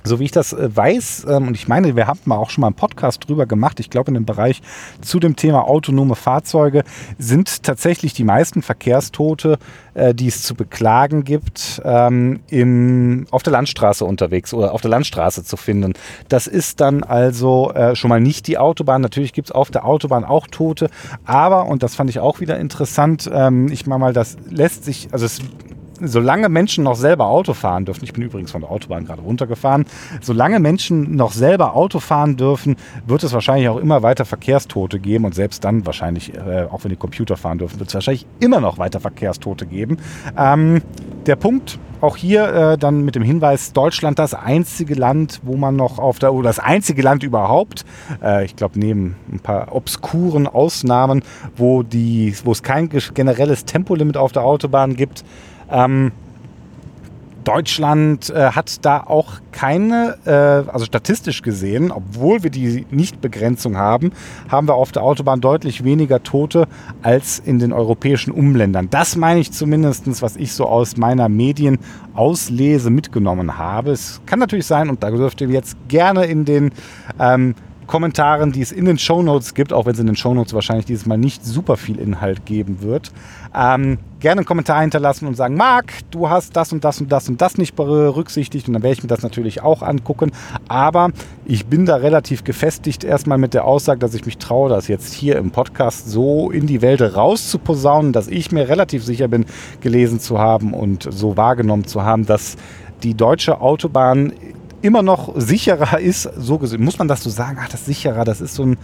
so 0.05 0.19
wie 0.19 0.25
ich 0.25 0.31
das 0.33 0.53
äh, 0.53 0.75
weiß, 0.75 1.27
ähm, 1.29 1.49
und 1.49 1.55
ich 1.55 1.69
meine, 1.69 1.97
wir 1.97 2.07
haben 2.07 2.19
mal 2.25 2.37
auch 2.37 2.51
schon 2.51 2.63
mal 2.63 2.69
einen 2.69 2.77
Podcast 2.77 3.29
drüber 3.29 3.47
gemacht, 3.47 3.81
ich 3.81 3.91
glaube 3.91 4.11
in 4.11 4.15
dem 4.15 4.27
Bereich 4.27 4.63
zu 5.01 5.21
dem 5.21 5.37
Thema 5.37 5.69
autonome 5.69 6.17
Fahrzeuge 6.17 6.85
sind 7.19 7.63
tatsächlich 7.63 8.13
die 8.13 8.25
meisten 8.25 8.63
Verkehrstote, 8.63 9.59
äh, 9.95 10.15
die 10.15 10.29
es 10.29 10.43
zu 10.43 10.55
beklagen 10.55 11.25
gibt, 11.25 11.81
ähm, 11.85 13.27
auf 13.31 13.43
der 13.43 13.53
Landstraße 13.53 14.05
unterwegs 14.05 14.53
oder 14.55 14.73
auf 14.73 14.81
der 14.81 14.91
Landstraße 14.91 15.45
zu 15.45 15.57
finden. 15.57 15.93
Das 16.29 16.47
ist 16.47 16.81
dann 16.81 17.03
also 17.03 17.73
äh, 17.73 17.95
schon 17.95 18.09
mal 18.09 18.21
nicht 18.21 18.47
die 18.47 18.59
Autobahn. 18.59 19.01
Natürlich 19.03 19.33
gibt 19.33 19.49
es 19.49 19.53
auf 19.53 19.71
der 19.71 19.85
Autobahn 19.85 20.25
auch 20.25 20.47
Tote, 20.47 20.91
aber, 21.25 21.67
und 21.67 21.83
das 21.83 21.95
fand 21.95 22.11
ich 22.11 22.19
auch 22.19 22.41
wieder 22.41 22.59
interessant, 22.59 23.31
ähm, 23.33 23.69
ich 23.71 23.87
meine 23.87 24.01
mal, 24.01 24.13
das 24.13 24.37
lässt 24.49 24.85
sich, 24.85 25.09
also 25.13 25.27
es 25.27 25.41
solange 26.01 26.49
Menschen 26.49 26.85
noch 26.85 26.97
selber 26.97 27.27
Auto 27.27 27.55
fahren 27.55 27.85
dürfen, 27.85 28.05
ich 28.05 28.13
bin 28.13 28.23
übrigens 28.23 28.51
von 28.51 28.61
der 28.61 28.71
Autobahn 28.71 29.05
gerade 29.05 29.23
runtergefahren, 29.23 29.87
solange 30.21 30.61
Menschen 30.61 31.17
noch 31.17 31.33
selber 31.33 31.75
Auto 31.75 32.01
fahren 32.01 32.37
dürfen, 32.37 32.77
wird 33.07 33.23
es 33.23 33.33
wahrscheinlich 33.33 33.69
auch 33.69 33.79
immer 33.79 34.03
weiter 34.03 34.25
Verkehrstote 34.25 34.99
geben 34.99 35.25
und 35.25 35.35
selbst 35.35 35.65
dann 35.65 35.87
wahrscheinlich, 35.87 36.35
äh, 36.35 36.67
auch 36.71 36.85
wenn 36.85 36.91
die 36.91 36.97
Computer 36.97 37.37
fahren 37.37 37.59
dürfen, 37.59 37.79
wird 37.79 37.89
es 37.89 37.95
wahrscheinlich 37.95 38.27
immer 38.41 38.61
noch 38.61 38.79
weiter 38.79 39.01
Verkehrstote 39.01 39.67
geben. 39.67 39.99
Ähm, 40.37 40.83
der 41.27 41.37
Punkt, 41.37 41.79
auch 42.01 42.17
hier 42.17 42.47
äh, 42.55 42.79
dann 42.79 43.05
mit 43.05 43.15
dem 43.15 43.23
Hinweis, 43.23 43.73
Deutschland 43.73 44.19
das 44.19 44.33
einzige 44.33 44.95
Land, 44.95 45.41
wo 45.43 45.57
man 45.57 45.77
noch 45.77 45.99
auf 45.99 46.19
der, 46.19 46.33
oder 46.33 46.49
das 46.49 46.59
einzige 46.59 47.03
Land 47.03 47.23
überhaupt, 47.23 47.85
äh, 48.23 48.45
ich 48.45 48.57
glaube 48.57 48.79
neben 48.79 49.17
ein 49.31 49.41
paar 49.41 49.75
obskuren 49.75 50.47
Ausnahmen, 50.47 51.23
wo, 51.57 51.83
die, 51.83 52.35
wo 52.45 52.53
es 52.53 52.63
kein 52.63 52.89
generelles 52.89 53.67
Tempolimit 53.67 54.17
auf 54.17 54.33
der 54.33 54.45
Autobahn 54.45 54.97
gibt, 54.97 55.25
ähm, 55.71 56.13
Deutschland 57.45 58.31
äh, 58.31 58.53
hat 58.53 58.85
da 58.85 59.01
auch 59.01 59.41
keine, 59.53 60.19
äh, 60.25 60.71
also 60.71 60.85
statistisch 60.85 61.43
gesehen, 61.43 61.91
obwohl 61.91 62.43
wir 62.43 62.51
die 62.51 62.87
Nichtbegrenzung 62.91 63.77
haben, 63.77 64.13
haben 64.49 64.69
wir 64.69 64.75
auf 64.75 64.93
der 64.93 65.03
Autobahn 65.03 65.41
deutlich 65.41 65.85
weniger 65.85 66.23
Tote 66.23 66.69
als 67.03 67.39
in 67.39 67.59
den 67.59 67.73
europäischen 67.73 68.31
Umländern. 68.31 68.89
Das 68.91 69.17
meine 69.17 69.41
ich 69.41 69.53
zumindest, 69.53 70.23
was 70.23 70.37
ich 70.37 70.53
so 70.53 70.67
aus 70.67 70.97
meiner 70.97 71.29
Medienauslese 71.29 72.91
mitgenommen 72.91 73.59
habe. 73.59 73.93
Es 73.93 74.21
kann 74.27 74.39
natürlich 74.39 74.67
sein, 74.67 74.91
und 74.91 75.03
da 75.03 75.11
dürft 75.11 75.41
ihr 75.41 75.49
jetzt 75.49 75.77
gerne 75.89 76.27
in 76.27 76.45
den 76.45 76.71
ähm, 77.19 77.55
Kommentaren, 77.91 78.53
die 78.53 78.63
es 78.63 78.71
in 78.71 78.85
den 78.85 78.99
Shownotes 78.99 79.53
gibt, 79.53 79.73
auch 79.73 79.85
wenn 79.85 79.95
es 79.95 79.99
in 79.99 80.07
den 80.07 80.15
Shownotes 80.15 80.55
wahrscheinlich 80.55 80.87
dieses 80.87 81.07
Mal 81.07 81.19
nicht 81.19 81.45
super 81.45 81.77
viel 81.77 81.99
Inhalt 81.99 82.47
geben 82.47 82.83
wird, 82.83 83.11
ähm, 83.53 83.99
gerne 84.21 84.39
einen 84.39 84.47
Kommentar 84.47 84.81
hinterlassen 84.83 85.27
und 85.27 85.35
sagen, 85.35 85.57
Marc, 85.57 85.95
du 86.13 86.31
hast 86.31 86.55
das 86.55 86.73
und 86.73 86.85
das 86.85 87.01
und 87.01 87.11
das 87.11 87.29
und 87.29 87.41
das 87.41 87.59
nicht 87.59 87.75
berücksichtigt 87.75 88.69
und 88.69 88.75
dann 88.75 88.85
werde 88.85 88.93
ich 88.93 89.03
mir 89.03 89.09
das 89.09 89.23
natürlich 89.23 89.63
auch 89.63 89.83
angucken. 89.83 90.31
Aber 90.69 91.11
ich 91.45 91.67
bin 91.67 91.85
da 91.85 91.97
relativ 91.97 92.45
gefestigt 92.45 93.03
erstmal 93.03 93.39
mit 93.39 93.55
der 93.55 93.65
Aussage, 93.65 93.99
dass 93.99 94.15
ich 94.15 94.25
mich 94.25 94.39
traue, 94.39 94.71
das 94.71 94.87
jetzt 94.87 95.13
hier 95.13 95.37
im 95.37 95.51
Podcast 95.51 96.09
so 96.09 96.53
in 96.53 96.69
die 96.69 96.83
Welt 96.83 97.03
rauszuposaunen, 97.03 98.13
dass 98.13 98.29
ich 98.29 98.53
mir 98.53 98.69
relativ 98.69 99.05
sicher 99.05 99.27
bin, 99.27 99.47
gelesen 99.81 100.21
zu 100.21 100.39
haben 100.39 100.75
und 100.75 101.09
so 101.11 101.37
wahrgenommen 101.37 101.87
zu 101.87 102.05
haben, 102.05 102.25
dass 102.25 102.57
die 103.03 103.15
deutsche 103.15 103.61
Autobahn 103.61 104.33
immer 104.83 105.03
noch 105.03 105.33
sicherer 105.37 105.99
ist, 106.01 106.23
so 106.23 106.59
gesehen, 106.59 106.83
muss 106.83 106.99
man 106.99 107.09
das 107.09 107.23
so 107.23 107.31
sagen, 107.31 107.59
ach, 107.61 107.69
das 107.69 107.87
sicherer, 107.87 108.25
das 108.25 108.41
ist 108.41 108.55
so 108.55 108.65
ein, 108.65 108.79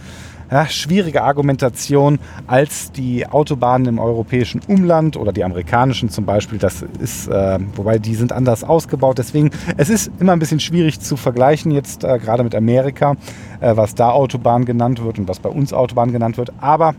ja, 0.51 0.65
schwierige 0.67 1.23
Argumentation 1.23 2.19
als 2.45 2.91
die 2.91 3.27
Autobahnen 3.27 3.87
im 3.87 3.99
europäischen 3.99 4.61
Umland 4.67 5.17
oder 5.17 5.33
die 5.33 5.43
amerikanischen 5.43 6.09
zum 6.09 6.25
Beispiel. 6.25 6.57
Das 6.57 6.83
ist, 6.99 7.27
äh, 7.27 7.59
wobei 7.75 7.99
die 7.99 8.15
sind 8.15 8.31
anders 8.31 8.63
ausgebaut. 8.63 9.17
Deswegen, 9.17 9.51
es 9.75 9.89
ist 9.89 10.11
immer 10.19 10.33
ein 10.33 10.39
bisschen 10.39 10.59
schwierig 10.59 10.99
zu 10.99 11.17
vergleichen 11.17 11.71
jetzt 11.71 12.03
äh, 12.03 12.17
gerade 12.19 12.43
mit 12.43 12.55
Amerika, 12.55 13.15
äh, 13.59 13.75
was 13.75 13.95
da 13.95 14.11
Autobahn 14.11 14.65
genannt 14.65 15.03
wird 15.03 15.19
und 15.19 15.27
was 15.27 15.39
bei 15.39 15.49
uns 15.49 15.73
Autobahn 15.73 16.11
genannt 16.11 16.37
wird. 16.37 16.53
Aber 16.61 16.95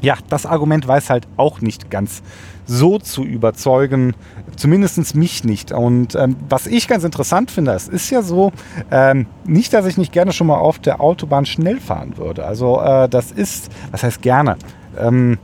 ja, 0.00 0.14
das 0.28 0.46
Argument 0.46 0.86
weiß 0.86 1.10
halt 1.10 1.26
auch 1.36 1.60
nicht 1.60 1.90
ganz 1.90 2.22
so 2.66 2.98
zu 2.98 3.24
überzeugen, 3.24 4.14
zumindest 4.56 5.14
mich 5.14 5.44
nicht. 5.44 5.72
Und 5.72 6.14
ähm, 6.14 6.36
was 6.48 6.66
ich 6.66 6.88
ganz 6.88 7.04
interessant 7.04 7.50
finde, 7.50 7.72
es 7.72 7.88
ist 7.88 8.10
ja 8.10 8.22
so, 8.22 8.52
ähm, 8.90 9.26
nicht, 9.44 9.72
dass 9.72 9.86
ich 9.86 9.96
nicht 9.96 10.12
gerne 10.12 10.32
schon 10.32 10.48
mal 10.48 10.56
auf 10.56 10.78
der 10.78 11.00
Autobahn 11.00 11.46
schnell 11.46 11.80
fahren 11.80 12.16
würde. 12.16 12.44
Also 12.44 12.80
äh, 12.80 13.08
das 13.08 13.30
ist, 13.30 13.70
was 13.92 14.02
heißt 14.02 14.20
gerne? 14.20 14.56
Ähm, 14.98 15.38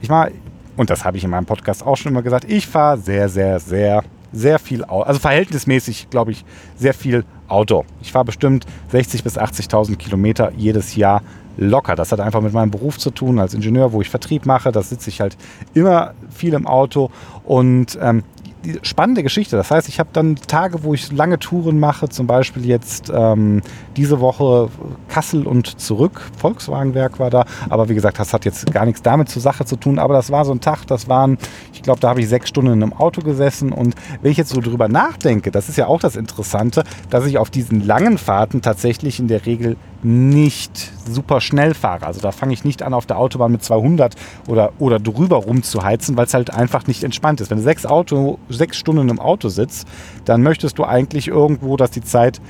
ich 0.00 0.08
mal, 0.08 0.32
und 0.76 0.90
das 0.90 1.04
habe 1.04 1.16
ich 1.16 1.24
in 1.24 1.30
meinem 1.30 1.46
Podcast 1.46 1.84
auch 1.84 1.96
schon 1.96 2.12
immer 2.12 2.22
gesagt, 2.22 2.44
ich 2.50 2.66
fahre 2.66 2.98
sehr, 2.98 3.28
sehr, 3.28 3.60
sehr, 3.60 4.02
sehr 4.32 4.58
viel 4.58 4.84
Auto. 4.84 5.02
Also 5.02 5.20
verhältnismäßig, 5.20 6.10
glaube 6.10 6.32
ich, 6.32 6.44
sehr 6.76 6.94
viel 6.94 7.24
Auto. 7.48 7.84
Ich 8.00 8.12
fahre 8.12 8.26
bestimmt 8.26 8.66
60.000 8.92 9.22
bis 9.22 9.38
80.000 9.38 9.96
Kilometer 9.96 10.52
jedes 10.56 10.96
Jahr 10.96 11.22
locker. 11.58 11.94
Das 11.94 12.12
hat 12.12 12.20
einfach 12.20 12.40
mit 12.40 12.52
meinem 12.52 12.70
Beruf 12.70 12.98
zu 12.98 13.10
tun 13.10 13.38
als 13.38 13.52
Ingenieur, 13.52 13.92
wo 13.92 14.00
ich 14.00 14.08
Vertrieb 14.08 14.46
mache. 14.46 14.72
Da 14.72 14.82
sitze 14.82 15.10
ich 15.10 15.20
halt 15.20 15.36
immer 15.74 16.14
viel 16.30 16.54
im 16.54 16.66
Auto 16.66 17.10
und 17.44 17.98
ähm, 18.00 18.22
die 18.64 18.78
spannende 18.82 19.22
Geschichte. 19.22 19.56
Das 19.56 19.70
heißt, 19.70 19.88
ich 19.88 19.98
habe 20.00 20.10
dann 20.12 20.36
Tage, 20.36 20.82
wo 20.82 20.94
ich 20.94 21.12
lange 21.12 21.38
Touren 21.38 21.78
mache, 21.78 22.08
zum 22.08 22.26
Beispiel 22.26 22.66
jetzt 22.66 23.10
ähm, 23.14 23.62
diese 23.96 24.20
Woche 24.20 24.68
Kassel 25.08 25.46
und 25.46 25.80
zurück. 25.80 26.22
Volkswagenwerk 26.36 27.18
war 27.18 27.30
da, 27.30 27.44
aber 27.68 27.88
wie 27.88 27.94
gesagt, 27.94 28.18
das 28.18 28.32
hat 28.32 28.44
jetzt 28.44 28.72
gar 28.72 28.84
nichts 28.84 29.02
damit 29.02 29.28
zur 29.28 29.42
Sache 29.42 29.64
zu 29.64 29.76
tun. 29.76 29.98
Aber 29.98 30.14
das 30.14 30.30
war 30.30 30.44
so 30.44 30.52
ein 30.52 30.60
Tag, 30.60 30.86
das 30.86 31.08
waren, 31.08 31.38
ich 31.72 31.82
glaube, 31.82 32.00
da 32.00 32.10
habe 32.10 32.20
ich 32.20 32.28
sechs 32.28 32.48
Stunden 32.48 32.72
in 32.72 32.82
einem 32.82 32.92
Auto 32.92 33.22
gesessen. 33.22 33.72
Und 33.72 33.94
wenn 34.22 34.32
ich 34.32 34.38
jetzt 34.38 34.50
so 34.50 34.60
drüber 34.60 34.88
nachdenke, 34.88 35.50
das 35.50 35.68
ist 35.68 35.76
ja 35.76 35.86
auch 35.86 36.00
das 36.00 36.16
Interessante, 36.16 36.84
dass 37.10 37.26
ich 37.26 37.38
auf 37.38 37.50
diesen 37.50 37.86
langen 37.86 38.18
Fahrten 38.18 38.60
tatsächlich 38.60 39.20
in 39.20 39.28
der 39.28 39.46
Regel 39.46 39.76
nicht 40.02 40.92
super 41.06 41.40
schnell 41.40 41.74
fahre. 41.74 42.06
Also 42.06 42.20
da 42.20 42.32
fange 42.32 42.52
ich 42.52 42.64
nicht 42.64 42.82
an, 42.82 42.94
auf 42.94 43.06
der 43.06 43.18
Autobahn 43.18 43.52
mit 43.52 43.62
200 43.62 44.14
oder, 44.46 44.72
oder 44.78 44.98
drüber 44.98 45.36
rumzuheizen, 45.36 46.16
weil 46.16 46.26
es 46.26 46.34
halt 46.34 46.52
einfach 46.52 46.86
nicht 46.86 47.02
entspannt 47.02 47.40
ist. 47.40 47.50
Wenn 47.50 47.58
du 47.58 47.64
sechs, 47.64 47.84
Auto, 47.84 48.38
sechs 48.48 48.76
Stunden 48.76 49.08
im 49.08 49.18
Auto 49.18 49.48
sitzt, 49.48 49.88
dann 50.24 50.42
möchtest 50.42 50.78
du 50.78 50.84
eigentlich 50.84 51.28
irgendwo, 51.28 51.76
dass 51.76 51.90
die 51.90 52.02
Zeit 52.02 52.40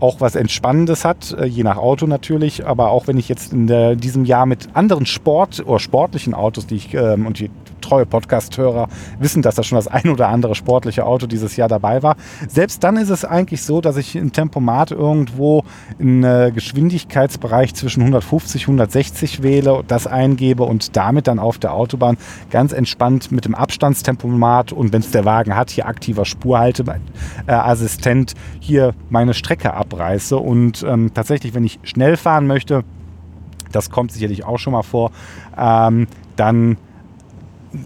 auch 0.00 0.20
was 0.20 0.34
Entspannendes 0.34 1.04
hat, 1.04 1.32
äh, 1.38 1.44
je 1.44 1.62
nach 1.62 1.76
Auto 1.76 2.06
natürlich. 2.06 2.66
Aber 2.66 2.90
auch 2.90 3.06
wenn 3.06 3.18
ich 3.18 3.28
jetzt 3.28 3.52
in 3.52 3.68
der, 3.68 3.94
diesem 3.94 4.24
Jahr 4.24 4.46
mit 4.46 4.70
anderen 4.74 5.06
Sport- 5.06 5.64
oder 5.64 5.78
sportlichen 5.78 6.34
Autos, 6.34 6.66
die 6.66 6.74
ich 6.76 6.94
ähm, 6.94 7.26
und 7.26 7.38
die 7.38 7.50
treue 7.82 8.06
Podcast-Hörer 8.06 8.88
wissen, 9.18 9.42
dass 9.42 9.56
da 9.56 9.62
schon 9.62 9.76
das 9.76 9.88
ein 9.88 10.08
oder 10.08 10.28
andere 10.28 10.54
sportliche 10.54 11.04
Auto 11.04 11.26
dieses 11.26 11.56
Jahr 11.56 11.68
dabei 11.68 12.02
war. 12.02 12.16
Selbst 12.48 12.82
dann 12.82 12.96
ist 12.96 13.10
es 13.10 13.24
eigentlich 13.24 13.62
so, 13.62 13.80
dass 13.80 13.98
ich 13.98 14.16
im 14.16 14.32
Tempomat 14.32 14.90
irgendwo 14.90 15.64
einen 16.00 16.24
äh, 16.24 16.50
Geschwindigkeitsbereich 16.54 17.74
zwischen 17.74 18.00
150 18.00 18.68
und 18.68 18.74
160 18.74 19.42
wähle, 19.42 19.82
das 19.86 20.06
eingebe 20.06 20.62
und 20.62 20.96
damit 20.96 21.26
dann 21.26 21.38
auf 21.38 21.58
der 21.58 21.74
Autobahn 21.74 22.16
ganz 22.50 22.72
entspannt 22.72 23.32
mit 23.32 23.44
dem 23.44 23.54
Abstandstempomat 23.54 24.72
und 24.72 24.92
wenn 24.92 25.00
es 25.00 25.10
der 25.10 25.24
Wagen 25.24 25.56
hat, 25.56 25.70
hier 25.70 25.86
aktiver 25.86 26.24
Spurhalteassistent 26.24 28.34
hier 28.60 28.94
meine 29.10 29.34
Strecke 29.34 29.74
abreiße. 29.74 30.38
Und 30.38 30.84
ähm, 30.86 31.10
tatsächlich, 31.14 31.54
wenn 31.54 31.64
ich 31.64 31.80
schnell 31.82 32.16
fahren 32.16 32.46
möchte, 32.46 32.84
das 33.72 33.90
kommt 33.90 34.12
sicherlich 34.12 34.44
auch 34.44 34.58
schon 34.58 34.72
mal 34.72 34.82
vor, 34.82 35.10
ähm, 35.56 36.06
dann 36.36 36.76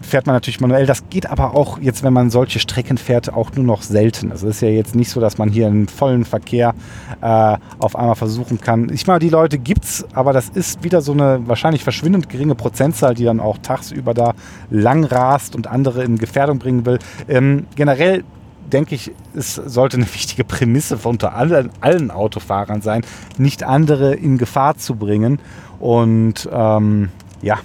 fährt 0.01 0.25
man 0.25 0.35
natürlich 0.35 0.59
manuell. 0.59 0.85
Das 0.85 1.09
geht 1.09 1.29
aber 1.29 1.55
auch 1.55 1.79
jetzt, 1.79 2.03
wenn 2.03 2.13
man 2.13 2.29
solche 2.29 2.59
Strecken 2.59 2.97
fährt, 2.97 3.33
auch 3.33 3.51
nur 3.53 3.65
noch 3.65 3.81
selten. 3.81 4.31
Also 4.31 4.47
es 4.47 4.55
ist 4.55 4.61
ja 4.61 4.69
jetzt 4.69 4.95
nicht 4.95 5.09
so, 5.09 5.19
dass 5.19 5.37
man 5.37 5.49
hier 5.49 5.67
einen 5.67 5.87
vollen 5.87 6.25
Verkehr 6.25 6.73
äh, 7.21 7.57
auf 7.79 7.95
einmal 7.95 8.15
versuchen 8.15 8.59
kann. 8.59 8.89
Ich 8.91 9.07
meine, 9.07 9.19
die 9.19 9.29
Leute 9.29 9.57
gibt 9.57 9.85
es, 9.85 10.05
aber 10.13 10.33
das 10.33 10.49
ist 10.49 10.83
wieder 10.83 11.01
so 11.01 11.13
eine 11.13 11.41
wahrscheinlich 11.47 11.83
verschwindend 11.83 12.29
geringe 12.29 12.55
Prozentzahl, 12.55 13.15
die 13.15 13.23
dann 13.23 13.39
auch 13.39 13.57
tagsüber 13.59 14.13
da 14.13 14.33
lang 14.69 15.03
rast 15.05 15.55
und 15.55 15.67
andere 15.67 16.03
in 16.03 16.17
Gefährdung 16.17 16.59
bringen 16.59 16.85
will. 16.85 16.99
Ähm, 17.27 17.67
generell 17.75 18.23
denke 18.71 18.95
ich, 18.95 19.11
es 19.33 19.55
sollte 19.55 19.97
eine 19.97 20.05
wichtige 20.13 20.43
Prämisse 20.43 20.97
unter 21.03 21.35
allen, 21.35 21.69
allen 21.79 22.11
Autofahrern 22.11 22.81
sein, 22.81 23.03
nicht 23.37 23.63
andere 23.63 24.13
in 24.15 24.37
Gefahr 24.37 24.77
zu 24.77 24.95
bringen. 24.95 25.39
Und 25.79 26.49
ähm, 26.51 27.09
ja, 27.41 27.59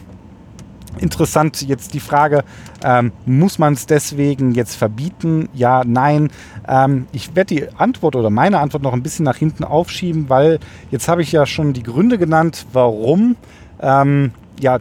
interessant 0.98 1.62
jetzt 1.62 1.94
die 1.94 2.00
Frage, 2.00 2.44
ähm, 2.84 3.12
muss 3.26 3.58
man 3.58 3.74
es 3.74 3.86
deswegen 3.86 4.52
jetzt 4.52 4.74
verbieten? 4.76 5.48
Ja, 5.54 5.82
nein. 5.84 6.30
Ähm, 6.68 7.06
ich 7.12 7.34
werde 7.34 7.54
die 7.54 7.68
Antwort 7.76 8.16
oder 8.16 8.30
meine 8.30 8.58
Antwort 8.58 8.82
noch 8.82 8.92
ein 8.92 9.02
bisschen 9.02 9.24
nach 9.24 9.36
hinten 9.36 9.64
aufschieben, 9.64 10.28
weil 10.28 10.58
jetzt 10.90 11.08
habe 11.08 11.22
ich 11.22 11.32
ja 11.32 11.46
schon 11.46 11.72
die 11.72 11.82
Gründe 11.82 12.18
genannt, 12.18 12.66
warum 12.72 13.36
ähm, 13.80 14.32
ja 14.60 14.78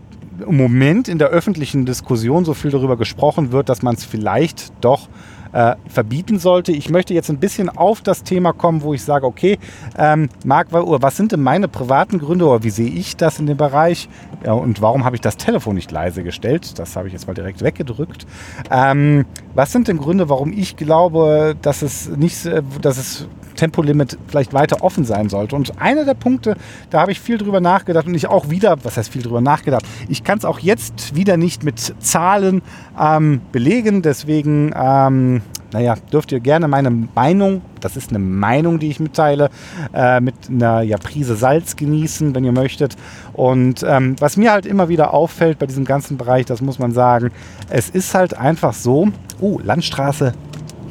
im 0.47 0.57
Moment 0.57 1.07
in 1.07 1.19
der 1.19 1.29
öffentlichen 1.29 1.85
Diskussion 1.85 2.45
so 2.45 2.53
viel 2.53 2.71
darüber 2.71 2.97
gesprochen 2.97 3.51
wird, 3.51 3.69
dass 3.69 3.81
man 3.81 3.95
es 3.95 4.05
vielleicht 4.05 4.71
doch 4.81 5.07
äh, 5.53 5.75
verbieten 5.87 6.39
sollte. 6.39 6.71
Ich 6.71 6.89
möchte 6.89 7.13
jetzt 7.13 7.29
ein 7.29 7.39
bisschen 7.39 7.69
auf 7.69 8.01
das 8.01 8.23
Thema 8.23 8.53
kommen, 8.53 8.81
wo 8.81 8.93
ich 8.93 9.03
sage, 9.03 9.25
okay, 9.25 9.57
ähm, 9.97 10.29
Marc, 10.45 10.67
was 10.71 11.17
sind 11.17 11.31
denn 11.31 11.41
meine 11.41 11.67
privaten 11.67 12.19
Gründe 12.19 12.47
oder 12.47 12.63
wie 12.63 12.69
sehe 12.69 12.89
ich 12.89 13.17
das 13.17 13.39
in 13.39 13.45
dem 13.45 13.57
Bereich 13.57 14.09
ja, 14.45 14.53
und 14.53 14.81
warum 14.81 15.05
habe 15.05 15.15
ich 15.15 15.21
das 15.21 15.37
Telefon 15.37 15.75
nicht 15.75 15.91
leise 15.91 16.23
gestellt? 16.23 16.79
Das 16.79 16.95
habe 16.95 17.07
ich 17.07 17.13
jetzt 17.13 17.27
mal 17.27 17.33
direkt 17.33 17.61
weggedrückt. 17.61 18.25
Ähm, 18.69 19.25
was 19.53 19.71
sind 19.71 19.87
denn 19.87 19.97
Gründe, 19.97 20.29
warum 20.29 20.53
ich 20.53 20.75
glaube, 20.75 21.55
dass 21.61 21.81
es 21.81 22.09
nicht, 22.09 22.49
dass 22.81 22.97
es 22.97 23.27
Tempolimit 23.55 24.17
vielleicht 24.27 24.53
weiter 24.53 24.83
offen 24.83 25.05
sein 25.05 25.29
sollte. 25.29 25.55
Und 25.55 25.79
einer 25.79 26.05
der 26.05 26.13
Punkte, 26.13 26.55
da 26.89 27.01
habe 27.01 27.11
ich 27.11 27.19
viel 27.19 27.37
drüber 27.37 27.61
nachgedacht 27.61 28.07
und 28.07 28.15
ich 28.15 28.27
auch 28.27 28.49
wieder, 28.49 28.77
was 28.83 28.97
heißt 28.97 29.11
viel 29.11 29.21
drüber 29.21 29.41
nachgedacht, 29.41 29.85
ich 30.07 30.23
kann 30.23 30.37
es 30.37 30.45
auch 30.45 30.59
jetzt 30.59 31.15
wieder 31.15 31.37
nicht 31.37 31.63
mit 31.63 31.93
Zahlen 31.99 32.61
ähm, 32.99 33.41
belegen, 33.51 34.01
deswegen 34.01 34.73
ähm, 34.75 35.41
naja, 35.73 35.95
dürft 36.11 36.31
ihr 36.31 36.39
gerne 36.39 36.67
meine 36.67 36.91
Meinung, 36.91 37.61
das 37.79 37.95
ist 37.95 38.09
eine 38.09 38.19
Meinung, 38.19 38.79
die 38.79 38.89
ich 38.89 38.99
mitteile, 38.99 39.49
äh, 39.93 40.19
mit 40.19 40.35
einer 40.49 40.81
ja, 40.81 40.97
Prise 40.97 41.35
Salz 41.35 41.75
genießen, 41.75 42.35
wenn 42.35 42.43
ihr 42.43 42.51
möchtet. 42.51 42.95
Und 43.33 43.85
ähm, 43.87 44.15
was 44.19 44.37
mir 44.37 44.51
halt 44.51 44.65
immer 44.65 44.89
wieder 44.89 45.13
auffällt 45.13 45.59
bei 45.59 45.65
diesem 45.65 45.85
ganzen 45.85 46.17
Bereich, 46.17 46.45
das 46.45 46.61
muss 46.61 46.79
man 46.79 46.91
sagen, 46.91 47.31
es 47.69 47.89
ist 47.89 48.13
halt 48.13 48.37
einfach 48.37 48.73
so, 48.73 49.09
oh, 49.39 49.59
Landstraße, 49.63 50.33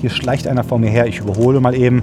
hier 0.00 0.10
schleicht 0.10 0.46
einer 0.46 0.64
vor 0.64 0.78
mir 0.78 0.90
her, 0.90 1.06
ich 1.06 1.18
überhole 1.18 1.60
mal 1.60 1.75
eben. 1.75 2.02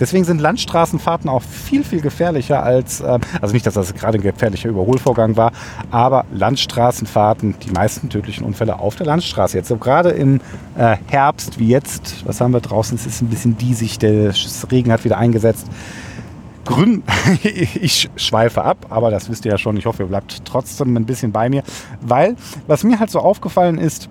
Deswegen 0.00 0.24
sind 0.24 0.40
Landstraßenfahrten 0.40 1.28
auch 1.28 1.42
viel, 1.42 1.84
viel 1.84 2.00
gefährlicher 2.00 2.62
als, 2.62 3.00
äh, 3.00 3.18
also 3.40 3.52
nicht, 3.52 3.66
dass 3.66 3.74
das 3.74 3.94
gerade 3.94 4.18
ein 4.18 4.22
gefährlicher 4.22 4.70
Überholvorgang 4.70 5.36
war, 5.36 5.52
aber 5.90 6.24
Landstraßenfahrten, 6.32 7.54
die 7.60 7.70
meisten 7.70 8.08
tödlichen 8.08 8.44
Unfälle 8.44 8.78
auf 8.78 8.96
der 8.96 9.06
Landstraße. 9.06 9.58
Jetzt 9.58 9.68
so 9.68 9.76
gerade 9.76 10.10
im 10.10 10.40
äh, 10.76 10.96
Herbst 11.08 11.58
wie 11.58 11.68
jetzt, 11.68 12.26
was 12.26 12.40
haben 12.40 12.52
wir 12.52 12.60
draußen? 12.60 12.96
Es 12.96 13.06
ist 13.06 13.20
ein 13.20 13.28
bisschen 13.28 13.58
diesig, 13.58 13.98
der 13.98 14.32
Regen 14.72 14.90
hat 14.90 15.04
wieder 15.04 15.18
eingesetzt. 15.18 15.66
Grün, 16.64 17.02
ich 17.42 18.10
schweife 18.16 18.62
ab, 18.62 18.86
aber 18.90 19.10
das 19.10 19.28
wisst 19.28 19.44
ihr 19.44 19.52
ja 19.52 19.58
schon. 19.58 19.76
Ich 19.76 19.86
hoffe, 19.86 20.04
ihr 20.04 20.08
bleibt 20.08 20.44
trotzdem 20.44 20.96
ein 20.96 21.04
bisschen 21.04 21.32
bei 21.32 21.48
mir, 21.48 21.62
weil 22.00 22.36
was 22.66 22.84
mir 22.84 23.00
halt 23.00 23.10
so 23.10 23.18
aufgefallen 23.18 23.78
ist, 23.78 24.08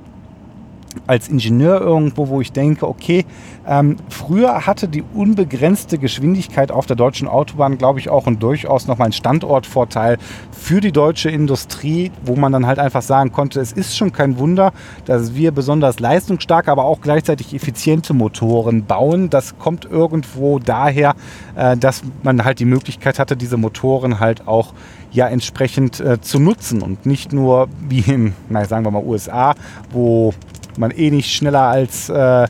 als 1.08 1.28
Ingenieur 1.28 1.82
irgendwo, 1.82 2.30
wo 2.30 2.42
ich 2.42 2.52
denke, 2.52 2.88
okay, 2.88 3.26
ähm, 3.68 3.98
früher 4.10 4.66
hatte 4.66 4.88
die 4.88 5.04
unbegrenzte 5.14 5.98
Geschwindigkeit 5.98 6.72
auf 6.72 6.88
der 6.88 6.96
deutschen 6.96 7.28
Autobahn, 7.28 7.78
glaube 7.78 8.00
ich, 8.00 8.10
auch 8.10 8.26
und 8.26 8.42
durchaus 8.42 8.88
nochmal 8.88 9.06
einen 9.06 9.14
Standortvorteil 9.14 10.18
für 10.52 10.82
die 10.82 10.92
deutsche 10.92 11.30
Industrie, 11.30 12.12
wo 12.24 12.36
man 12.36 12.52
dann 12.52 12.66
halt 12.66 12.80
einfach 12.80 13.04
sagen 13.04 13.32
konnte, 13.32 13.60
es 13.60 13.72
ist 13.72 13.96
schon 13.96 14.12
kein 14.12 14.40
Wunder, 14.40 14.74
dass 15.06 15.36
wir 15.36 15.52
besonders 15.52 16.00
leistungsstarke, 16.00 16.72
aber 16.72 16.86
auch 16.86 17.02
gleichzeitig 17.02 17.54
effiziente 17.54 18.14
Motoren 18.14 18.86
bauen. 18.86 19.30
Das 19.30 19.60
kommt 19.60 19.86
irgendwo 19.86 20.58
daher, 20.58 21.16
äh, 21.56 21.78
dass 21.78 22.02
man 22.24 22.44
halt 22.44 22.60
die 22.60 22.66
Möglichkeit 22.66 23.20
hatte, 23.20 23.38
diese 23.38 23.58
Motoren 23.58 24.20
halt 24.20 24.48
auch 24.48 24.74
ja 25.12 25.28
entsprechend 25.28 26.00
äh, 26.00 26.22
zu 26.22 26.40
nutzen 26.40 26.82
und 26.82 27.06
nicht 27.06 27.34
nur 27.34 27.68
wie 27.88 28.00
in, 28.00 28.34
na, 28.50 28.66
sagen 28.66 28.86
wir 28.86 28.92
mal, 28.92 29.04
USA, 29.04 29.56
wo 29.92 30.34
man 30.78 30.92
eh 30.92 31.12
nicht 31.12 31.32
schneller 31.32 31.62
als 31.62 32.10
äh, 32.10 32.48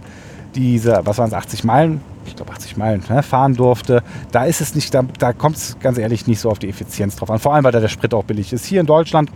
diese, 0.55 1.01
was 1.03 1.17
waren 1.17 1.27
es, 1.27 1.33
80 1.33 1.63
Meilen, 1.63 2.01
ich 2.25 2.35
glaube 2.35 2.51
80 2.51 2.77
Meilen 2.77 3.03
ne, 3.09 3.23
fahren 3.23 3.55
durfte. 3.55 4.03
Da 4.31 4.45
ist 4.45 4.61
es 4.61 4.75
nicht, 4.75 4.93
da, 4.93 5.03
da 5.17 5.33
kommt 5.33 5.57
es 5.57 5.77
ganz 5.79 5.97
ehrlich 5.97 6.27
nicht 6.27 6.39
so 6.39 6.49
auf 6.49 6.59
die 6.59 6.69
Effizienz 6.69 7.15
drauf 7.15 7.29
an. 7.31 7.39
Vor 7.39 7.53
allem, 7.53 7.63
weil 7.63 7.71
da 7.71 7.79
der 7.79 7.87
Sprit 7.87 8.13
auch 8.13 8.23
billig 8.23 8.53
ist. 8.53 8.65
Hier 8.65 8.79
in 8.79 8.85
Deutschland, 8.85 9.29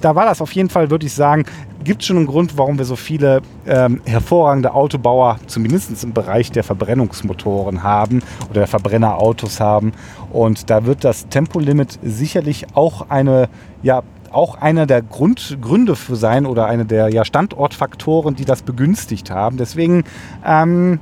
da 0.00 0.14
war 0.14 0.24
das 0.24 0.40
auf 0.40 0.52
jeden 0.52 0.68
Fall, 0.68 0.90
würde 0.90 1.06
ich 1.06 1.14
sagen, 1.14 1.44
gibt 1.84 2.04
schon 2.04 2.16
einen 2.16 2.26
Grund, 2.26 2.58
warum 2.58 2.78
wir 2.78 2.84
so 2.84 2.96
viele 2.96 3.42
ähm, 3.66 4.00
hervorragende 4.04 4.74
Autobauer, 4.74 5.38
zumindest 5.46 6.02
im 6.04 6.12
Bereich 6.12 6.50
der 6.52 6.64
Verbrennungsmotoren 6.64 7.82
haben 7.82 8.22
oder 8.50 8.60
der 8.60 8.66
Verbrennerautos 8.66 9.60
haben. 9.60 9.92
Und 10.32 10.70
da 10.70 10.84
wird 10.84 11.04
das 11.04 11.28
Tempolimit 11.28 11.98
sicherlich 12.02 12.66
auch 12.74 13.08
eine, 13.08 13.48
ja, 13.82 14.02
auch 14.32 14.60
einer 14.60 14.86
der 14.86 15.02
Grund, 15.02 15.58
Gründe 15.60 15.96
für 15.96 16.16
sein 16.16 16.46
oder 16.46 16.66
eine 16.66 16.84
der 16.84 17.08
ja, 17.08 17.24
Standortfaktoren, 17.24 18.34
die 18.34 18.44
das 18.44 18.62
begünstigt 18.62 19.30
haben. 19.30 19.56
Deswegen 19.56 20.04
ähm, 20.44 21.00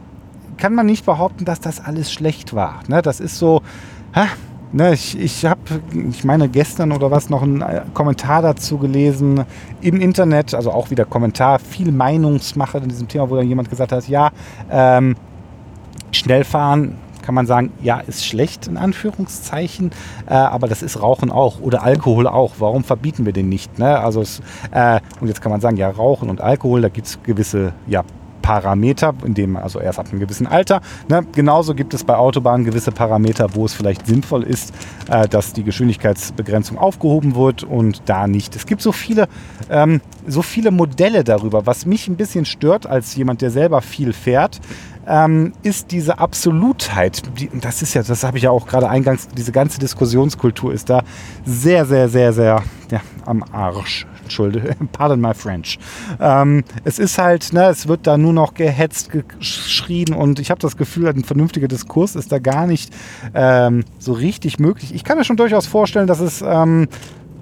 kann 0.56 0.74
man 0.74 0.86
nicht 0.86 1.06
behaupten, 1.06 1.44
dass 1.44 1.60
das 1.60 1.84
alles 1.84 2.12
schlecht 2.12 2.54
war. 2.54 2.80
Ne? 2.88 3.02
Das 3.02 3.20
ist 3.20 3.38
so, 3.38 3.62
hä? 4.14 4.26
Ne, 4.72 4.92
ich 4.92 5.18
ich 5.18 5.44
habe, 5.44 5.60
ich 6.10 6.22
meine, 6.22 6.48
gestern 6.48 6.92
oder 6.92 7.10
was 7.10 7.28
noch 7.28 7.42
einen 7.42 7.60
äh, 7.60 7.82
Kommentar 7.92 8.40
dazu 8.40 8.78
gelesen 8.78 9.44
im 9.80 10.00
Internet, 10.00 10.54
also 10.54 10.70
auch 10.70 10.92
wieder 10.92 11.04
Kommentar, 11.04 11.58
viel 11.58 11.90
Meinungsmache 11.90 12.78
in 12.78 12.88
diesem 12.88 13.08
Thema, 13.08 13.28
wo 13.28 13.34
dann 13.34 13.48
jemand 13.48 13.68
gesagt 13.68 13.90
hat, 13.90 14.06
ja, 14.06 14.30
ähm, 14.70 15.16
schnell 16.12 16.44
fahren 16.44 16.98
kann 17.22 17.34
man 17.34 17.46
sagen, 17.46 17.72
ja, 17.82 18.00
ist 18.00 18.24
schlecht 18.24 18.66
in 18.66 18.76
Anführungszeichen, 18.76 19.90
äh, 20.26 20.34
aber 20.34 20.68
das 20.68 20.82
ist 20.82 21.00
Rauchen 21.00 21.30
auch 21.30 21.60
oder 21.60 21.82
Alkohol 21.82 22.26
auch. 22.26 22.54
Warum 22.58 22.84
verbieten 22.84 23.26
wir 23.26 23.32
den 23.32 23.48
nicht? 23.48 23.78
Ne? 23.78 23.98
Also 23.98 24.20
es, 24.20 24.40
äh, 24.70 25.00
und 25.20 25.28
jetzt 25.28 25.40
kann 25.40 25.52
man 25.52 25.60
sagen, 25.60 25.76
ja, 25.76 25.90
Rauchen 25.90 26.30
und 26.30 26.40
Alkohol, 26.40 26.80
da 26.82 26.88
gibt 26.88 27.06
es 27.06 27.22
gewisse 27.22 27.72
ja, 27.86 28.04
Parameter, 28.40 29.14
in 29.24 29.34
dem 29.34 29.56
also 29.56 29.80
erst 29.80 29.98
ab 29.98 30.08
einem 30.10 30.20
gewissen 30.20 30.46
Alter. 30.46 30.80
Ne? 31.08 31.24
Genauso 31.32 31.74
gibt 31.74 31.94
es 31.94 32.04
bei 32.04 32.16
Autobahnen 32.16 32.64
gewisse 32.64 32.92
Parameter, 32.92 33.54
wo 33.54 33.64
es 33.64 33.74
vielleicht 33.74 34.06
sinnvoll 34.06 34.42
ist, 34.42 34.72
äh, 35.08 35.28
dass 35.28 35.52
die 35.52 35.62
Geschwindigkeitsbegrenzung 35.62 36.78
aufgehoben 36.78 37.34
wird 37.34 37.62
und 37.62 38.02
da 38.06 38.26
nicht. 38.26 38.56
Es 38.56 38.66
gibt 38.66 38.82
so 38.82 38.92
viele, 38.92 39.28
ähm, 39.70 40.00
so 40.26 40.42
viele 40.42 40.70
Modelle 40.70 41.24
darüber. 41.24 41.66
Was 41.66 41.86
mich 41.86 42.08
ein 42.08 42.16
bisschen 42.16 42.44
stört 42.44 42.86
als 42.86 43.14
jemand, 43.14 43.42
der 43.42 43.50
selber 43.50 43.82
viel 43.82 44.12
fährt, 44.12 44.60
ähm, 45.06 45.52
ist 45.62 45.90
diese 45.92 46.18
Absolutheit. 46.18 47.22
Die, 47.38 47.50
das 47.60 47.82
ist 47.82 47.94
ja, 47.94 48.02
das 48.02 48.24
habe 48.24 48.36
ich 48.36 48.44
ja 48.44 48.50
auch 48.50 48.66
gerade 48.66 48.88
eingangs, 48.88 49.28
diese 49.28 49.52
ganze 49.52 49.78
Diskussionskultur 49.78 50.72
ist 50.72 50.90
da 50.90 51.02
sehr, 51.44 51.84
sehr, 51.86 52.08
sehr, 52.08 52.32
sehr 52.32 52.62
ja, 52.90 53.00
am 53.26 53.44
Arsch. 53.52 54.06
Entschuldige, 54.22 54.76
pardon 54.92 55.20
my 55.20 55.34
French. 55.34 55.78
Ähm, 56.20 56.64
es 56.84 56.98
ist 56.98 57.18
halt, 57.18 57.52
ne, 57.52 57.64
es 57.68 57.88
wird 57.88 58.06
da 58.06 58.16
nur 58.16 58.32
noch 58.32 58.54
gehetzt, 58.54 59.10
geschrien 59.10 60.14
und 60.14 60.38
ich 60.38 60.50
habe 60.50 60.60
das 60.60 60.76
Gefühl, 60.76 61.08
ein 61.08 61.24
vernünftiger 61.24 61.68
Diskurs 61.68 62.14
ist 62.14 62.30
da 62.30 62.38
gar 62.38 62.66
nicht 62.66 62.92
ähm, 63.34 63.84
so 63.98 64.12
richtig 64.12 64.58
möglich. 64.58 64.94
Ich 64.94 65.04
kann 65.04 65.18
mir 65.18 65.24
schon 65.24 65.36
durchaus 65.36 65.66
vorstellen, 65.66 66.06
dass 66.06 66.20
es 66.20 66.42
ähm, 66.46 66.88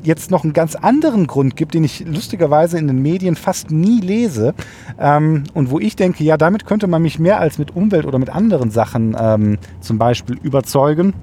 jetzt 0.03 0.31
noch 0.31 0.45
einen 0.45 0.53
ganz 0.53 0.75
anderen 0.75 1.27
Grund 1.27 1.57
gibt, 1.57 1.75
den 1.75 1.85
ich 1.85 2.05
lustigerweise 2.07 2.79
in 2.79 2.87
den 2.87 3.03
Medien 3.03 3.37
fast 3.37 3.71
nie 3.71 4.01
lese 4.01 4.55
ähm, 4.99 5.45
und 5.55 5.71
wo 5.71 5.79
ich 5.79 5.97
denke, 5.97 6.25
ja, 6.25 6.37
damit 6.37 6.67
könnte 6.67 6.87
man 6.87 7.03
mich 7.03 7.19
mehr 7.19 7.41
als 7.41 7.59
mit 7.59 7.75
Umwelt 7.75 8.07
oder 8.07 8.19
mit 8.19 8.31
anderen 8.31 8.71
Sachen 8.71 9.17
ähm, 9.19 9.59
zum 9.81 9.99
Beispiel 9.99 10.39
überzeugen. 10.43 11.15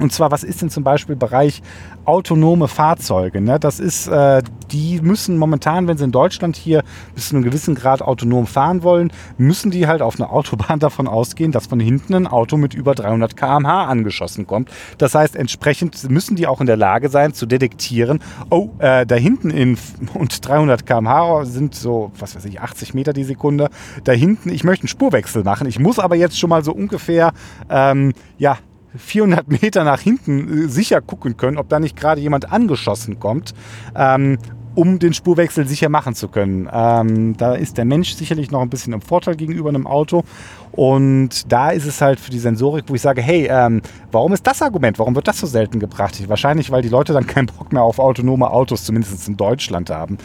Und 0.00 0.12
zwar, 0.12 0.30
was 0.30 0.42
ist 0.42 0.60
denn 0.60 0.70
zum 0.70 0.82
Beispiel 0.82 1.14
Bereich 1.14 1.62
autonome 2.04 2.66
Fahrzeuge? 2.68 3.40
Ne? 3.40 3.60
Das 3.60 3.78
ist, 3.78 4.08
äh, 4.08 4.42
die 4.72 5.00
müssen 5.00 5.38
momentan, 5.38 5.86
wenn 5.86 5.96
sie 5.96 6.04
in 6.04 6.12
Deutschland 6.12 6.56
hier 6.56 6.82
bis 7.14 7.28
zu 7.28 7.36
einem 7.36 7.44
gewissen 7.44 7.74
Grad 7.76 8.02
autonom 8.02 8.46
fahren 8.46 8.82
wollen, 8.82 9.12
müssen 9.38 9.70
die 9.70 9.86
halt 9.86 10.02
auf 10.02 10.18
einer 10.18 10.32
Autobahn 10.32 10.78
davon 10.80 11.06
ausgehen, 11.06 11.52
dass 11.52 11.66
von 11.66 11.78
hinten 11.78 12.14
ein 12.14 12.26
Auto 12.26 12.56
mit 12.56 12.74
über 12.74 12.94
300 12.94 13.36
km/h 13.36 13.84
angeschossen 13.84 14.46
kommt. 14.46 14.68
Das 14.98 15.14
heißt, 15.14 15.36
entsprechend 15.36 16.10
müssen 16.10 16.34
die 16.34 16.46
auch 16.46 16.60
in 16.60 16.66
der 16.66 16.76
Lage 16.76 17.08
sein 17.08 17.32
zu 17.32 17.46
detektieren, 17.46 18.20
oh, 18.50 18.70
äh, 18.78 19.06
da 19.06 19.14
hinten 19.14 19.50
in 19.50 19.78
und 20.14 20.46
300 20.46 20.86
km/h 20.86 21.44
sind 21.44 21.74
so, 21.74 22.10
was 22.18 22.34
weiß 22.34 22.44
ich, 22.46 22.60
80 22.60 22.94
Meter 22.94 23.12
die 23.12 23.24
Sekunde. 23.24 23.70
Da 24.02 24.12
hinten, 24.12 24.50
ich 24.50 24.64
möchte 24.64 24.84
einen 24.84 24.88
Spurwechsel 24.88 25.44
machen. 25.44 25.68
Ich 25.68 25.78
muss 25.78 25.98
aber 25.98 26.16
jetzt 26.16 26.38
schon 26.38 26.50
mal 26.50 26.64
so 26.64 26.72
ungefähr, 26.72 27.32
ähm, 27.70 28.12
ja, 28.38 28.58
400 28.96 29.48
Meter 29.48 29.84
nach 29.84 30.00
hinten 30.00 30.64
äh, 30.64 30.68
sicher 30.68 31.00
gucken 31.00 31.36
können, 31.36 31.58
ob 31.58 31.68
da 31.68 31.80
nicht 31.80 31.96
gerade 31.96 32.20
jemand 32.20 32.52
angeschossen 32.52 33.18
kommt. 33.18 33.54
Ähm, 33.94 34.38
um 34.74 34.98
den 34.98 35.14
Spurwechsel 35.14 35.66
sicher 35.66 35.88
machen 35.88 36.14
zu 36.14 36.28
können. 36.28 36.68
Ähm, 36.72 37.36
da 37.36 37.54
ist 37.54 37.78
der 37.78 37.84
Mensch 37.84 38.14
sicherlich 38.14 38.50
noch 38.50 38.60
ein 38.60 38.70
bisschen 38.70 38.92
im 38.92 39.00
Vorteil 39.00 39.36
gegenüber 39.36 39.68
einem 39.68 39.86
Auto. 39.86 40.24
Und 40.72 41.50
da 41.52 41.70
ist 41.70 41.86
es 41.86 42.00
halt 42.00 42.18
für 42.18 42.30
die 42.30 42.38
Sensorik, 42.38 42.84
wo 42.88 42.94
ich 42.94 43.00
sage, 43.00 43.22
hey, 43.22 43.46
ähm, 43.48 43.82
warum 44.10 44.32
ist 44.32 44.46
das 44.46 44.62
Argument? 44.62 44.98
Warum 44.98 45.14
wird 45.14 45.28
das 45.28 45.38
so 45.38 45.46
selten 45.46 45.78
gebracht? 45.78 46.28
Wahrscheinlich, 46.28 46.70
weil 46.72 46.82
die 46.82 46.88
Leute 46.88 47.12
dann 47.12 47.26
keinen 47.26 47.46
Bock 47.46 47.72
mehr 47.72 47.82
auf 47.82 47.98
autonome 47.98 48.50
Autos, 48.50 48.84
zumindest 48.84 49.28
in 49.28 49.36
Deutschland 49.36 49.90
haben. 49.90 50.18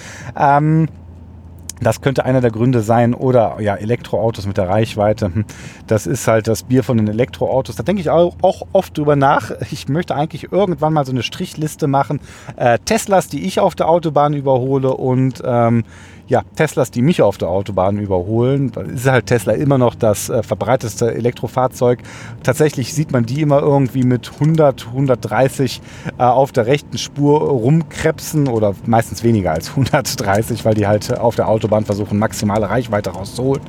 Das 1.81 2.01
könnte 2.01 2.25
einer 2.25 2.41
der 2.41 2.51
Gründe 2.51 2.81
sein. 2.81 3.13
Oder 3.13 3.57
ja, 3.59 3.75
Elektroautos 3.75 4.45
mit 4.45 4.57
der 4.57 4.67
Reichweite. 4.67 5.25
Hm, 5.33 5.45
das 5.87 6.07
ist 6.07 6.27
halt 6.27 6.47
das 6.47 6.63
Bier 6.63 6.83
von 6.83 6.97
den 6.97 7.07
Elektroautos. 7.07 7.75
Da 7.75 7.83
denke 7.83 8.01
ich 8.01 8.09
auch, 8.09 8.35
auch 8.41 8.63
oft 8.73 8.97
drüber 8.97 9.15
nach. 9.15 9.51
Ich 9.71 9.87
möchte 9.87 10.15
eigentlich 10.15 10.51
irgendwann 10.51 10.93
mal 10.93 11.05
so 11.05 11.11
eine 11.11 11.23
Strichliste 11.23 11.87
machen. 11.87 12.19
Äh, 12.55 12.79
Teslas, 12.79 13.27
die 13.27 13.45
ich 13.45 13.59
auf 13.59 13.75
der 13.75 13.87
Autobahn 13.87 14.33
überhole 14.33 14.93
und 14.93 15.41
ähm, 15.45 15.83
ja, 16.29 16.43
Teslas, 16.55 16.91
die 16.91 17.01
mich 17.01 17.23
auf 17.23 17.39
der 17.39 17.49
Autobahn 17.49 17.97
überholen. 17.97 18.71
Da 18.71 18.81
ist 18.81 19.07
halt 19.07 19.25
Tesla 19.25 19.53
immer 19.53 19.79
noch 19.79 19.95
das 19.95 20.29
äh, 20.29 20.43
verbreiteste 20.43 21.13
Elektrofahrzeug. 21.13 22.03
Tatsächlich 22.43 22.93
sieht 22.93 23.11
man 23.11 23.25
die 23.25 23.41
immer 23.41 23.61
irgendwie 23.61 24.03
mit 24.03 24.31
100, 24.33 24.87
130 24.87 25.81
äh, 26.19 26.23
auf 26.23 26.51
der 26.51 26.67
rechten 26.67 26.99
Spur 26.99 27.41
rumkrebsen 27.41 28.47
oder 28.47 28.75
meistens 28.85 29.23
weniger 29.23 29.51
als 29.51 29.71
130, 29.71 30.63
weil 30.65 30.75
die 30.75 30.85
halt 30.85 31.17
auf 31.17 31.35
der 31.35 31.49
Autobahn 31.49 31.83
versuchen, 31.83 32.19
maximale 32.19 32.69
Reichweite 32.69 33.09
rauszuholen. 33.09 33.63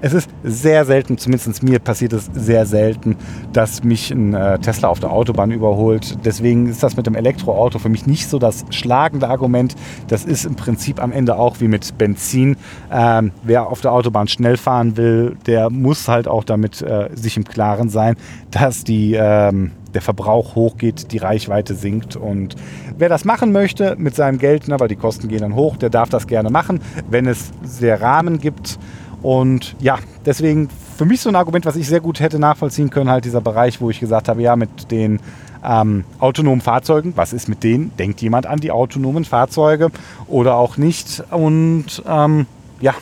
Es 0.00 0.12
ist 0.12 0.30
sehr 0.44 0.84
selten, 0.84 1.16
zumindest 1.16 1.62
mir 1.62 1.78
passiert 1.78 2.12
es 2.12 2.28
sehr 2.34 2.66
selten, 2.66 3.16
dass 3.52 3.82
mich 3.82 4.10
ein 4.10 4.34
äh, 4.34 4.58
Tesla 4.58 4.88
auf 4.88 5.00
der 5.00 5.10
Autobahn 5.10 5.50
überholt. 5.50 6.18
Deswegen 6.24 6.68
ist 6.68 6.82
das 6.82 6.96
mit 6.96 7.06
dem 7.06 7.14
Elektroauto 7.14 7.78
für 7.78 7.88
mich 7.88 8.06
nicht 8.06 8.28
so 8.28 8.38
das 8.38 8.66
schlagende 8.70 9.28
Argument. 9.28 9.74
Das 10.08 10.24
ist 10.24 10.44
im 10.44 10.54
Prinzip 10.54 11.02
am 11.02 11.12
Ende 11.12 11.36
auch 11.36 11.60
wie 11.60 11.68
mit 11.68 11.96
Benzin. 11.96 12.56
Ähm, 12.92 13.32
wer 13.42 13.68
auf 13.68 13.80
der 13.80 13.92
Autobahn 13.92 14.28
schnell 14.28 14.56
fahren 14.56 14.96
will, 14.96 15.36
der 15.46 15.70
muss 15.70 16.08
halt 16.08 16.28
auch 16.28 16.44
damit 16.44 16.82
äh, 16.82 17.08
sich 17.14 17.36
im 17.36 17.44
Klaren 17.44 17.88
sein, 17.88 18.16
dass 18.50 18.84
die 18.84 19.14
ähm, 19.14 19.72
der 19.94 20.02
Verbrauch 20.02 20.54
hochgeht, 20.54 21.10
die 21.12 21.18
Reichweite 21.18 21.74
sinkt. 21.74 22.16
Und 22.16 22.54
wer 22.98 23.08
das 23.08 23.24
machen 23.24 23.50
möchte 23.50 23.96
mit 23.96 24.14
seinem 24.14 24.36
Geld, 24.38 24.68
ne, 24.68 24.78
weil 24.78 24.88
die 24.88 24.96
Kosten 24.96 25.28
gehen 25.28 25.40
dann 25.40 25.54
hoch, 25.54 25.78
der 25.78 25.88
darf 25.88 26.10
das 26.10 26.26
gerne 26.26 26.50
machen, 26.50 26.80
wenn 27.08 27.26
es 27.26 27.50
sehr 27.62 28.02
Rahmen 28.02 28.38
gibt. 28.38 28.78
Und 29.26 29.74
ja, 29.80 29.98
deswegen 30.24 30.68
für 30.96 31.04
mich 31.04 31.20
so 31.20 31.28
ein 31.28 31.34
Argument, 31.34 31.66
was 31.66 31.74
ich 31.74 31.88
sehr 31.88 31.98
gut 31.98 32.20
hätte 32.20 32.38
nachvollziehen 32.38 32.90
können, 32.90 33.10
halt 33.10 33.24
dieser 33.24 33.40
Bereich, 33.40 33.80
wo 33.80 33.90
ich 33.90 33.98
gesagt 33.98 34.28
habe, 34.28 34.40
ja, 34.40 34.54
mit 34.54 34.92
den 34.92 35.18
ähm, 35.64 36.04
autonomen 36.20 36.60
Fahrzeugen, 36.60 37.12
was 37.16 37.32
ist 37.32 37.48
mit 37.48 37.64
denen? 37.64 37.90
Denkt 37.96 38.22
jemand 38.22 38.46
an 38.46 38.60
die 38.60 38.70
autonomen 38.70 39.24
Fahrzeuge 39.24 39.90
oder 40.28 40.54
auch 40.54 40.76
nicht? 40.76 41.24
Und 41.32 42.04
ähm, 42.06 42.46
ja, 42.80 42.94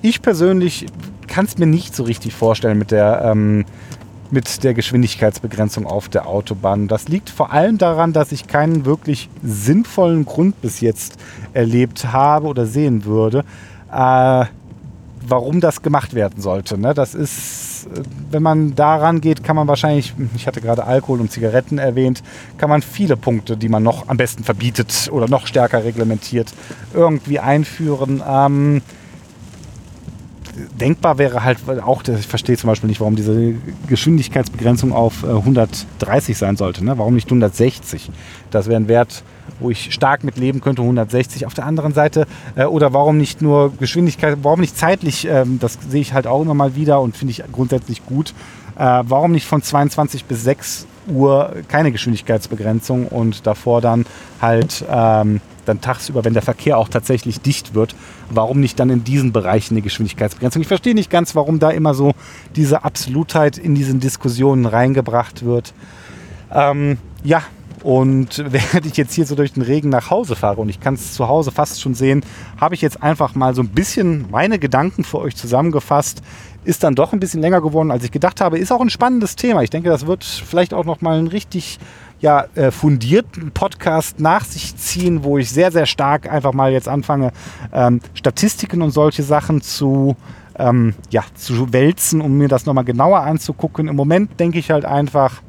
ich 0.00 0.22
persönlich 0.22 0.86
kann 1.26 1.44
es 1.44 1.58
mir 1.58 1.66
nicht 1.66 1.94
so 1.94 2.04
richtig 2.04 2.32
vorstellen 2.32 2.78
mit 2.78 2.90
der, 2.90 3.20
ähm, 3.26 3.66
mit 4.30 4.64
der 4.64 4.72
Geschwindigkeitsbegrenzung 4.72 5.86
auf 5.86 6.08
der 6.08 6.26
Autobahn. 6.26 6.88
Das 6.88 7.08
liegt 7.08 7.28
vor 7.28 7.52
allem 7.52 7.76
daran, 7.76 8.14
dass 8.14 8.32
ich 8.32 8.46
keinen 8.46 8.86
wirklich 8.86 9.28
sinnvollen 9.42 10.24
Grund 10.24 10.62
bis 10.62 10.80
jetzt 10.80 11.18
erlebt 11.52 12.14
habe 12.14 12.46
oder 12.46 12.64
sehen 12.64 13.04
würde. 13.04 13.44
Äh, 13.92 14.46
warum 15.26 15.60
das 15.60 15.82
gemacht 15.82 16.14
werden 16.14 16.40
sollte. 16.40 16.78
Ne? 16.78 16.94
Das 16.94 17.14
ist, 17.14 17.86
äh, 17.86 18.02
wenn 18.30 18.42
man 18.42 18.74
daran 18.74 19.20
geht, 19.20 19.44
kann 19.44 19.56
man 19.56 19.68
wahrscheinlich, 19.68 20.14
ich 20.36 20.46
hatte 20.46 20.60
gerade 20.60 20.84
Alkohol 20.84 21.20
und 21.20 21.30
Zigaretten 21.30 21.78
erwähnt, 21.78 22.22
kann 22.58 22.70
man 22.70 22.82
viele 22.82 23.16
Punkte, 23.16 23.56
die 23.56 23.68
man 23.68 23.82
noch 23.82 24.08
am 24.08 24.16
besten 24.16 24.44
verbietet 24.44 25.08
oder 25.12 25.28
noch 25.28 25.46
stärker 25.46 25.84
reglementiert, 25.84 26.52
irgendwie 26.92 27.38
einführen. 27.38 28.22
Ähm, 28.26 28.82
denkbar 30.80 31.18
wäre 31.18 31.44
halt 31.44 31.58
auch, 31.84 32.02
ich 32.06 32.26
verstehe 32.26 32.56
zum 32.56 32.68
Beispiel 32.68 32.88
nicht, 32.88 33.00
warum 33.00 33.16
diese 33.16 33.54
Geschwindigkeitsbegrenzung 33.88 34.92
auf 34.92 35.24
130 35.24 36.34
äh, 36.34 36.38
sein 36.38 36.56
sollte. 36.56 36.84
Ne? 36.84 36.96
Warum 36.98 37.14
nicht 37.14 37.26
160? 37.26 38.10
Das 38.50 38.68
wäre 38.68 38.80
ein 38.80 38.88
Wert, 38.88 39.24
wo 39.60 39.70
ich 39.70 39.92
stark 39.92 40.24
mit 40.24 40.36
leben 40.36 40.60
könnte, 40.60 40.82
160 40.82 41.46
auf 41.46 41.54
der 41.54 41.66
anderen 41.66 41.94
Seite. 41.94 42.26
Äh, 42.56 42.64
oder 42.64 42.92
warum 42.92 43.18
nicht 43.18 43.42
nur 43.42 43.72
Geschwindigkeit, 43.76 44.38
warum 44.42 44.60
nicht 44.60 44.76
zeitlich, 44.76 45.26
ähm, 45.26 45.58
das 45.60 45.78
sehe 45.88 46.00
ich 46.00 46.12
halt 46.12 46.26
auch 46.26 46.42
immer 46.42 46.54
mal 46.54 46.74
wieder 46.74 47.00
und 47.00 47.16
finde 47.16 47.32
ich 47.32 47.42
grundsätzlich 47.52 48.04
gut. 48.06 48.34
Äh, 48.76 49.02
warum 49.06 49.32
nicht 49.32 49.46
von 49.46 49.62
22 49.62 50.24
bis 50.24 50.42
6 50.44 50.86
Uhr 51.08 51.54
keine 51.68 51.92
Geschwindigkeitsbegrenzung 51.92 53.08
und 53.08 53.46
davor 53.46 53.80
dann 53.80 54.06
halt 54.40 54.84
ähm, 54.88 55.40
dann 55.64 55.80
tagsüber, 55.80 56.24
wenn 56.24 56.34
der 56.34 56.42
Verkehr 56.42 56.78
auch 56.78 56.88
tatsächlich 56.88 57.40
dicht 57.40 57.74
wird, 57.74 57.94
warum 58.30 58.60
nicht 58.60 58.78
dann 58.78 58.90
in 58.90 59.04
diesen 59.04 59.32
Bereichen 59.32 59.74
eine 59.74 59.82
Geschwindigkeitsbegrenzung? 59.82 60.62
Ich 60.62 60.68
verstehe 60.68 60.94
nicht 60.94 61.10
ganz, 61.10 61.34
warum 61.34 61.58
da 61.58 61.70
immer 61.70 61.94
so 61.94 62.12
diese 62.56 62.84
Absolutheit 62.84 63.58
in 63.58 63.74
diesen 63.74 64.00
Diskussionen 64.00 64.66
reingebracht 64.66 65.44
wird. 65.44 65.72
Ähm, 66.52 66.98
ja, 67.22 67.42
Und 67.84 68.42
während 68.50 68.86
ich 68.86 68.96
jetzt 68.96 69.12
hier 69.12 69.26
so 69.26 69.36
durch 69.36 69.52
den 69.52 69.62
Regen 69.62 69.90
nach 69.90 70.10
Hause 70.10 70.34
fahre 70.34 70.60
und 70.60 70.70
ich 70.70 70.80
kann 70.80 70.94
es 70.94 71.12
zu 71.12 71.28
Hause 71.28 71.52
fast 71.52 71.80
schon 71.80 71.94
sehen, 71.94 72.24
habe 72.58 72.74
ich 72.74 72.80
jetzt 72.80 73.02
einfach 73.02 73.34
mal 73.34 73.54
so 73.54 73.62
ein 73.62 73.68
bisschen 73.68 74.24
meine 74.30 74.58
Gedanken 74.58 75.04
für 75.04 75.18
euch 75.18 75.36
zusammengefasst. 75.36 76.22
Ist 76.64 76.82
dann 76.82 76.94
doch 76.94 77.12
ein 77.12 77.20
bisschen 77.20 77.42
länger 77.42 77.60
geworden, 77.60 77.90
als 77.90 78.02
ich 78.02 78.10
gedacht 78.10 78.40
habe. 78.40 78.58
Ist 78.58 78.72
auch 78.72 78.80
ein 78.80 78.88
spannendes 78.88 79.36
Thema. 79.36 79.62
Ich 79.62 79.68
denke, 79.68 79.90
das 79.90 80.06
wird 80.06 80.24
vielleicht 80.24 80.72
auch 80.72 80.86
noch 80.86 81.02
mal 81.02 81.18
ein 81.18 81.26
richtig 81.26 81.78
ja, 82.20 82.46
äh, 82.54 82.70
fundierten 82.70 83.50
Podcast 83.50 84.18
nach 84.18 84.46
sich 84.46 84.74
ziehen, 84.78 85.22
wo 85.22 85.36
ich 85.36 85.50
sehr, 85.50 85.70
sehr 85.70 85.84
stark 85.84 86.32
einfach 86.32 86.54
mal 86.54 86.72
jetzt 86.72 86.88
anfange, 86.88 87.32
ähm, 87.70 88.00
Statistiken 88.14 88.80
und 88.80 88.92
solche 88.92 89.22
Sachen 89.22 89.60
zu, 89.60 90.16
ähm, 90.58 90.94
ja, 91.10 91.22
zu 91.34 91.74
wälzen, 91.74 92.22
um 92.22 92.38
mir 92.38 92.48
das 92.48 92.64
nochmal 92.64 92.84
genauer 92.84 93.20
anzugucken. 93.20 93.88
Im 93.88 93.96
Moment 93.96 94.40
denke 94.40 94.58
ich 94.58 94.70
halt 94.70 94.86
einfach, 94.86 95.42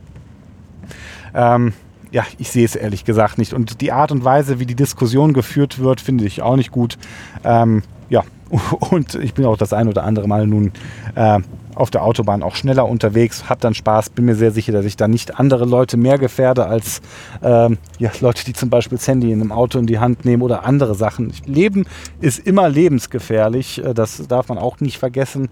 ähm, 1.33 1.71
ja, 2.15 2.23
ich 2.38 2.49
sehe 2.49 2.63
es 2.63 2.78
ehrlich 2.78 3.04
gesagt 3.04 3.38
nicht. 3.38 3.54
Und 3.54 3.82
die 3.82 3.91
Art 3.91 4.10
und 4.10 4.23
Weise, 4.23 4.58
wie 4.58 4.65
die 4.65 4.75
Diskussion 4.75 5.34
geführt 5.34 5.80
wird, 5.80 5.99
finde 5.99 6.23
ich 6.23 6.41
auch 6.41 6.56
nicht 6.56 6.71
gut. 6.71 6.97
Ähm, 7.43 7.84
ja, 8.08 8.23
und 8.89 9.15
ich 9.15 9.34
bin 9.34 9.43
auch 9.43 9.58
das 9.58 9.73
ein 9.73 9.89
oder 9.89 10.06
andere 10.06 10.25
Mal 10.25 10.47
nun 10.47 10.71
äh, 11.15 11.39
auf 11.75 11.91
der 11.91 12.04
Autobahn 12.04 12.41
auch 12.41 12.56
schneller 12.56 12.88
unterwegs, 12.88 13.49
habe 13.49 13.60
dann 13.60 13.73
Spaß, 13.73 14.12
bin 14.12 14.23
mir 14.23 14.36
sehr 14.36 14.51
sicher, 14.51 14.71
dass 14.71 14.86
ich 14.86 14.95
da 14.95 15.10
nicht 15.10 15.41
andere 15.41 15.65
Leute 15.65 15.97
mehr 15.97 16.17
gefährde 16.17 16.67
als 16.67 17.01
ähm, 17.43 17.80
ja, 17.99 18.12
Leute, 18.21 18.45
die 18.45 18.54
zum 18.54 18.69
Beispiel 18.69 18.97
das 18.97 19.10
Handy 19.10 19.34
in 19.34 19.41
einem 19.41 19.51
Auto 19.51 19.78
in 19.78 19.86
die 19.86 19.99
Hand 19.99 20.23
nehmen 20.23 20.41
oder 20.41 20.63
andere 20.63 20.95
Sachen. 20.95 21.34
Leben 21.45 21.86
ist 22.21 22.39
immer 22.39 22.69
lebensgefährlich, 22.69 23.84
äh, 23.84 23.93
das 23.93 24.25
darf 24.30 24.47
man 24.47 24.58
auch 24.58 24.80
nicht 24.80 24.99
vergessen. 24.99 25.49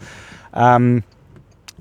Ähm, 0.55 1.03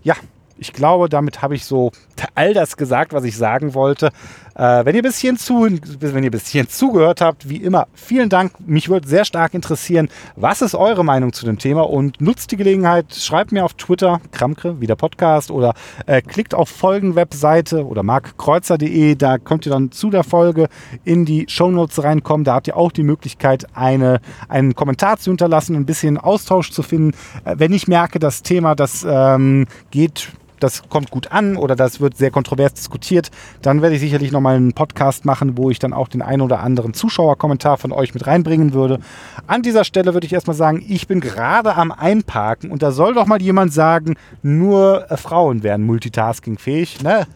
ja, 0.02 0.16
ich 0.58 0.72
glaube, 0.72 1.08
damit 1.08 1.40
habe 1.40 1.54
ich 1.54 1.64
so 1.64 1.92
all 2.34 2.54
das 2.54 2.76
gesagt, 2.76 3.12
was 3.12 3.24
ich 3.24 3.36
sagen 3.36 3.74
wollte. 3.74 4.10
Äh, 4.54 4.84
wenn, 4.84 4.94
ihr 4.94 5.02
bis 5.02 5.18
hierhin 5.18 5.38
zu, 5.38 5.66
wenn 6.00 6.24
ihr 6.24 6.30
bis 6.30 6.48
hierhin 6.48 6.68
zugehört 6.68 7.20
habt, 7.20 7.48
wie 7.48 7.56
immer, 7.56 7.86
vielen 7.94 8.28
Dank. 8.28 8.52
Mich 8.66 8.88
würde 8.88 9.08
sehr 9.08 9.24
stark 9.24 9.54
interessieren, 9.54 10.08
was 10.36 10.60
ist 10.60 10.74
eure 10.74 11.04
Meinung 11.04 11.32
zu 11.32 11.46
dem 11.46 11.58
Thema 11.58 11.82
und 11.88 12.20
nutzt 12.20 12.52
die 12.52 12.56
Gelegenheit, 12.56 13.14
schreibt 13.14 13.52
mir 13.52 13.64
auf 13.64 13.74
Twitter, 13.74 14.20
Kramkre, 14.30 14.80
wie 14.80 14.86
der 14.86 14.96
Podcast, 14.96 15.50
oder 15.50 15.74
äh, 16.06 16.20
klickt 16.20 16.54
auf 16.54 16.68
Folgenwebseite 16.68 17.86
oder 17.86 18.02
markkreuzer.de, 18.02 19.14
da 19.14 19.38
könnt 19.38 19.66
ihr 19.66 19.72
dann 19.72 19.90
zu 19.90 20.10
der 20.10 20.24
Folge 20.24 20.68
in 21.04 21.24
die 21.24 21.46
Shownotes 21.48 22.02
reinkommen. 22.02 22.44
Da 22.44 22.54
habt 22.54 22.68
ihr 22.68 22.76
auch 22.76 22.92
die 22.92 23.04
Möglichkeit, 23.04 23.66
eine, 23.74 24.20
einen 24.48 24.74
Kommentar 24.74 25.18
zu 25.18 25.30
hinterlassen, 25.30 25.76
ein 25.76 25.86
bisschen 25.86 26.18
Austausch 26.18 26.70
zu 26.70 26.82
finden. 26.82 27.16
Äh, 27.44 27.54
wenn 27.58 27.72
ich 27.72 27.88
merke, 27.88 28.18
das 28.18 28.42
Thema, 28.42 28.74
das 28.74 29.06
ähm, 29.08 29.66
geht 29.90 30.28
das 30.62 30.82
kommt 30.88 31.10
gut 31.10 31.32
an 31.32 31.56
oder 31.56 31.76
das 31.76 32.00
wird 32.00 32.16
sehr 32.16 32.30
kontrovers 32.30 32.74
diskutiert, 32.74 33.30
dann 33.62 33.82
werde 33.82 33.96
ich 33.96 34.00
sicherlich 34.00 34.32
nochmal 34.32 34.56
einen 34.56 34.72
Podcast 34.72 35.24
machen, 35.24 35.56
wo 35.56 35.70
ich 35.70 35.78
dann 35.78 35.92
auch 35.92 36.08
den 36.08 36.22
einen 36.22 36.42
oder 36.42 36.60
anderen 36.60 36.94
Zuschauerkommentar 36.94 37.78
von 37.78 37.92
euch 37.92 38.14
mit 38.14 38.26
reinbringen 38.26 38.72
würde. 38.72 38.98
An 39.46 39.62
dieser 39.62 39.84
Stelle 39.84 40.14
würde 40.14 40.26
ich 40.26 40.32
erstmal 40.32 40.56
sagen, 40.56 40.84
ich 40.86 41.06
bin 41.06 41.20
gerade 41.20 41.74
am 41.74 41.90
Einparken 41.90 42.70
und 42.70 42.82
da 42.82 42.92
soll 42.92 43.14
doch 43.14 43.26
mal 43.26 43.42
jemand 43.42 43.72
sagen, 43.72 44.14
nur 44.42 45.10
äh, 45.10 45.16
Frauen 45.16 45.62
wären 45.62 45.82
multitaskingfähig. 45.82 47.02
Ne? 47.02 47.26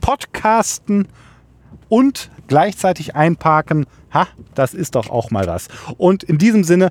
Podcasten 0.00 1.08
und 1.88 2.30
gleichzeitig 2.46 3.16
einparken, 3.16 3.86
ha, 4.12 4.26
das 4.54 4.74
ist 4.74 4.94
doch 4.94 5.10
auch 5.10 5.30
mal 5.30 5.46
was. 5.46 5.68
Und 5.96 6.22
in 6.22 6.38
diesem 6.38 6.64
Sinne, 6.64 6.90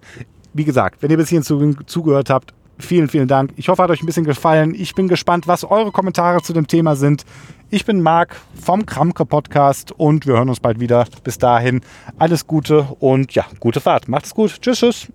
wie 0.54 0.66
gesagt, 0.66 1.02
wenn 1.02 1.12
ihr 1.12 1.18
bis 1.18 1.30
hierhin 1.30 1.78
zugehört 1.86 2.30
habt, 2.30 2.54
vielen, 2.80 3.10
vielen 3.10 3.28
Dank. 3.28 3.52
Ich 3.56 3.70
hoffe, 3.70 3.84
hat 3.84 3.90
euch 3.90 4.02
ein 4.02 4.06
bisschen 4.06 4.26
gefallen. 4.26 4.74
Ich 4.76 4.96
bin 4.96 5.08
gespannt, 5.08 5.48
was 5.48 5.63
eure 5.63 5.92
Kommentare 5.92 6.42
zu 6.42 6.54
dem 6.54 6.68
Thema 6.68 6.96
sind. 6.96 7.26
Ich 7.70 7.86
bin 7.86 8.02
Marc 8.02 8.36
vom 8.62 8.86
Kramke 8.86 9.26
Podcast 9.26 9.92
und 9.92 10.26
wir 10.26 10.36
hören 10.36 10.50
uns 10.50 10.60
bald 10.60 10.80
wieder. 10.80 11.06
Bis 11.24 11.38
dahin 11.38 11.82
alles 12.18 12.48
Gute 12.48 12.88
und 13.00 13.34
ja, 13.34 13.46
gute 13.60 13.82
Fahrt. 13.82 14.08
Macht's 14.08 14.34
gut. 14.34 14.62
Tschüss, 14.62 14.80
tschüss. 14.80 15.08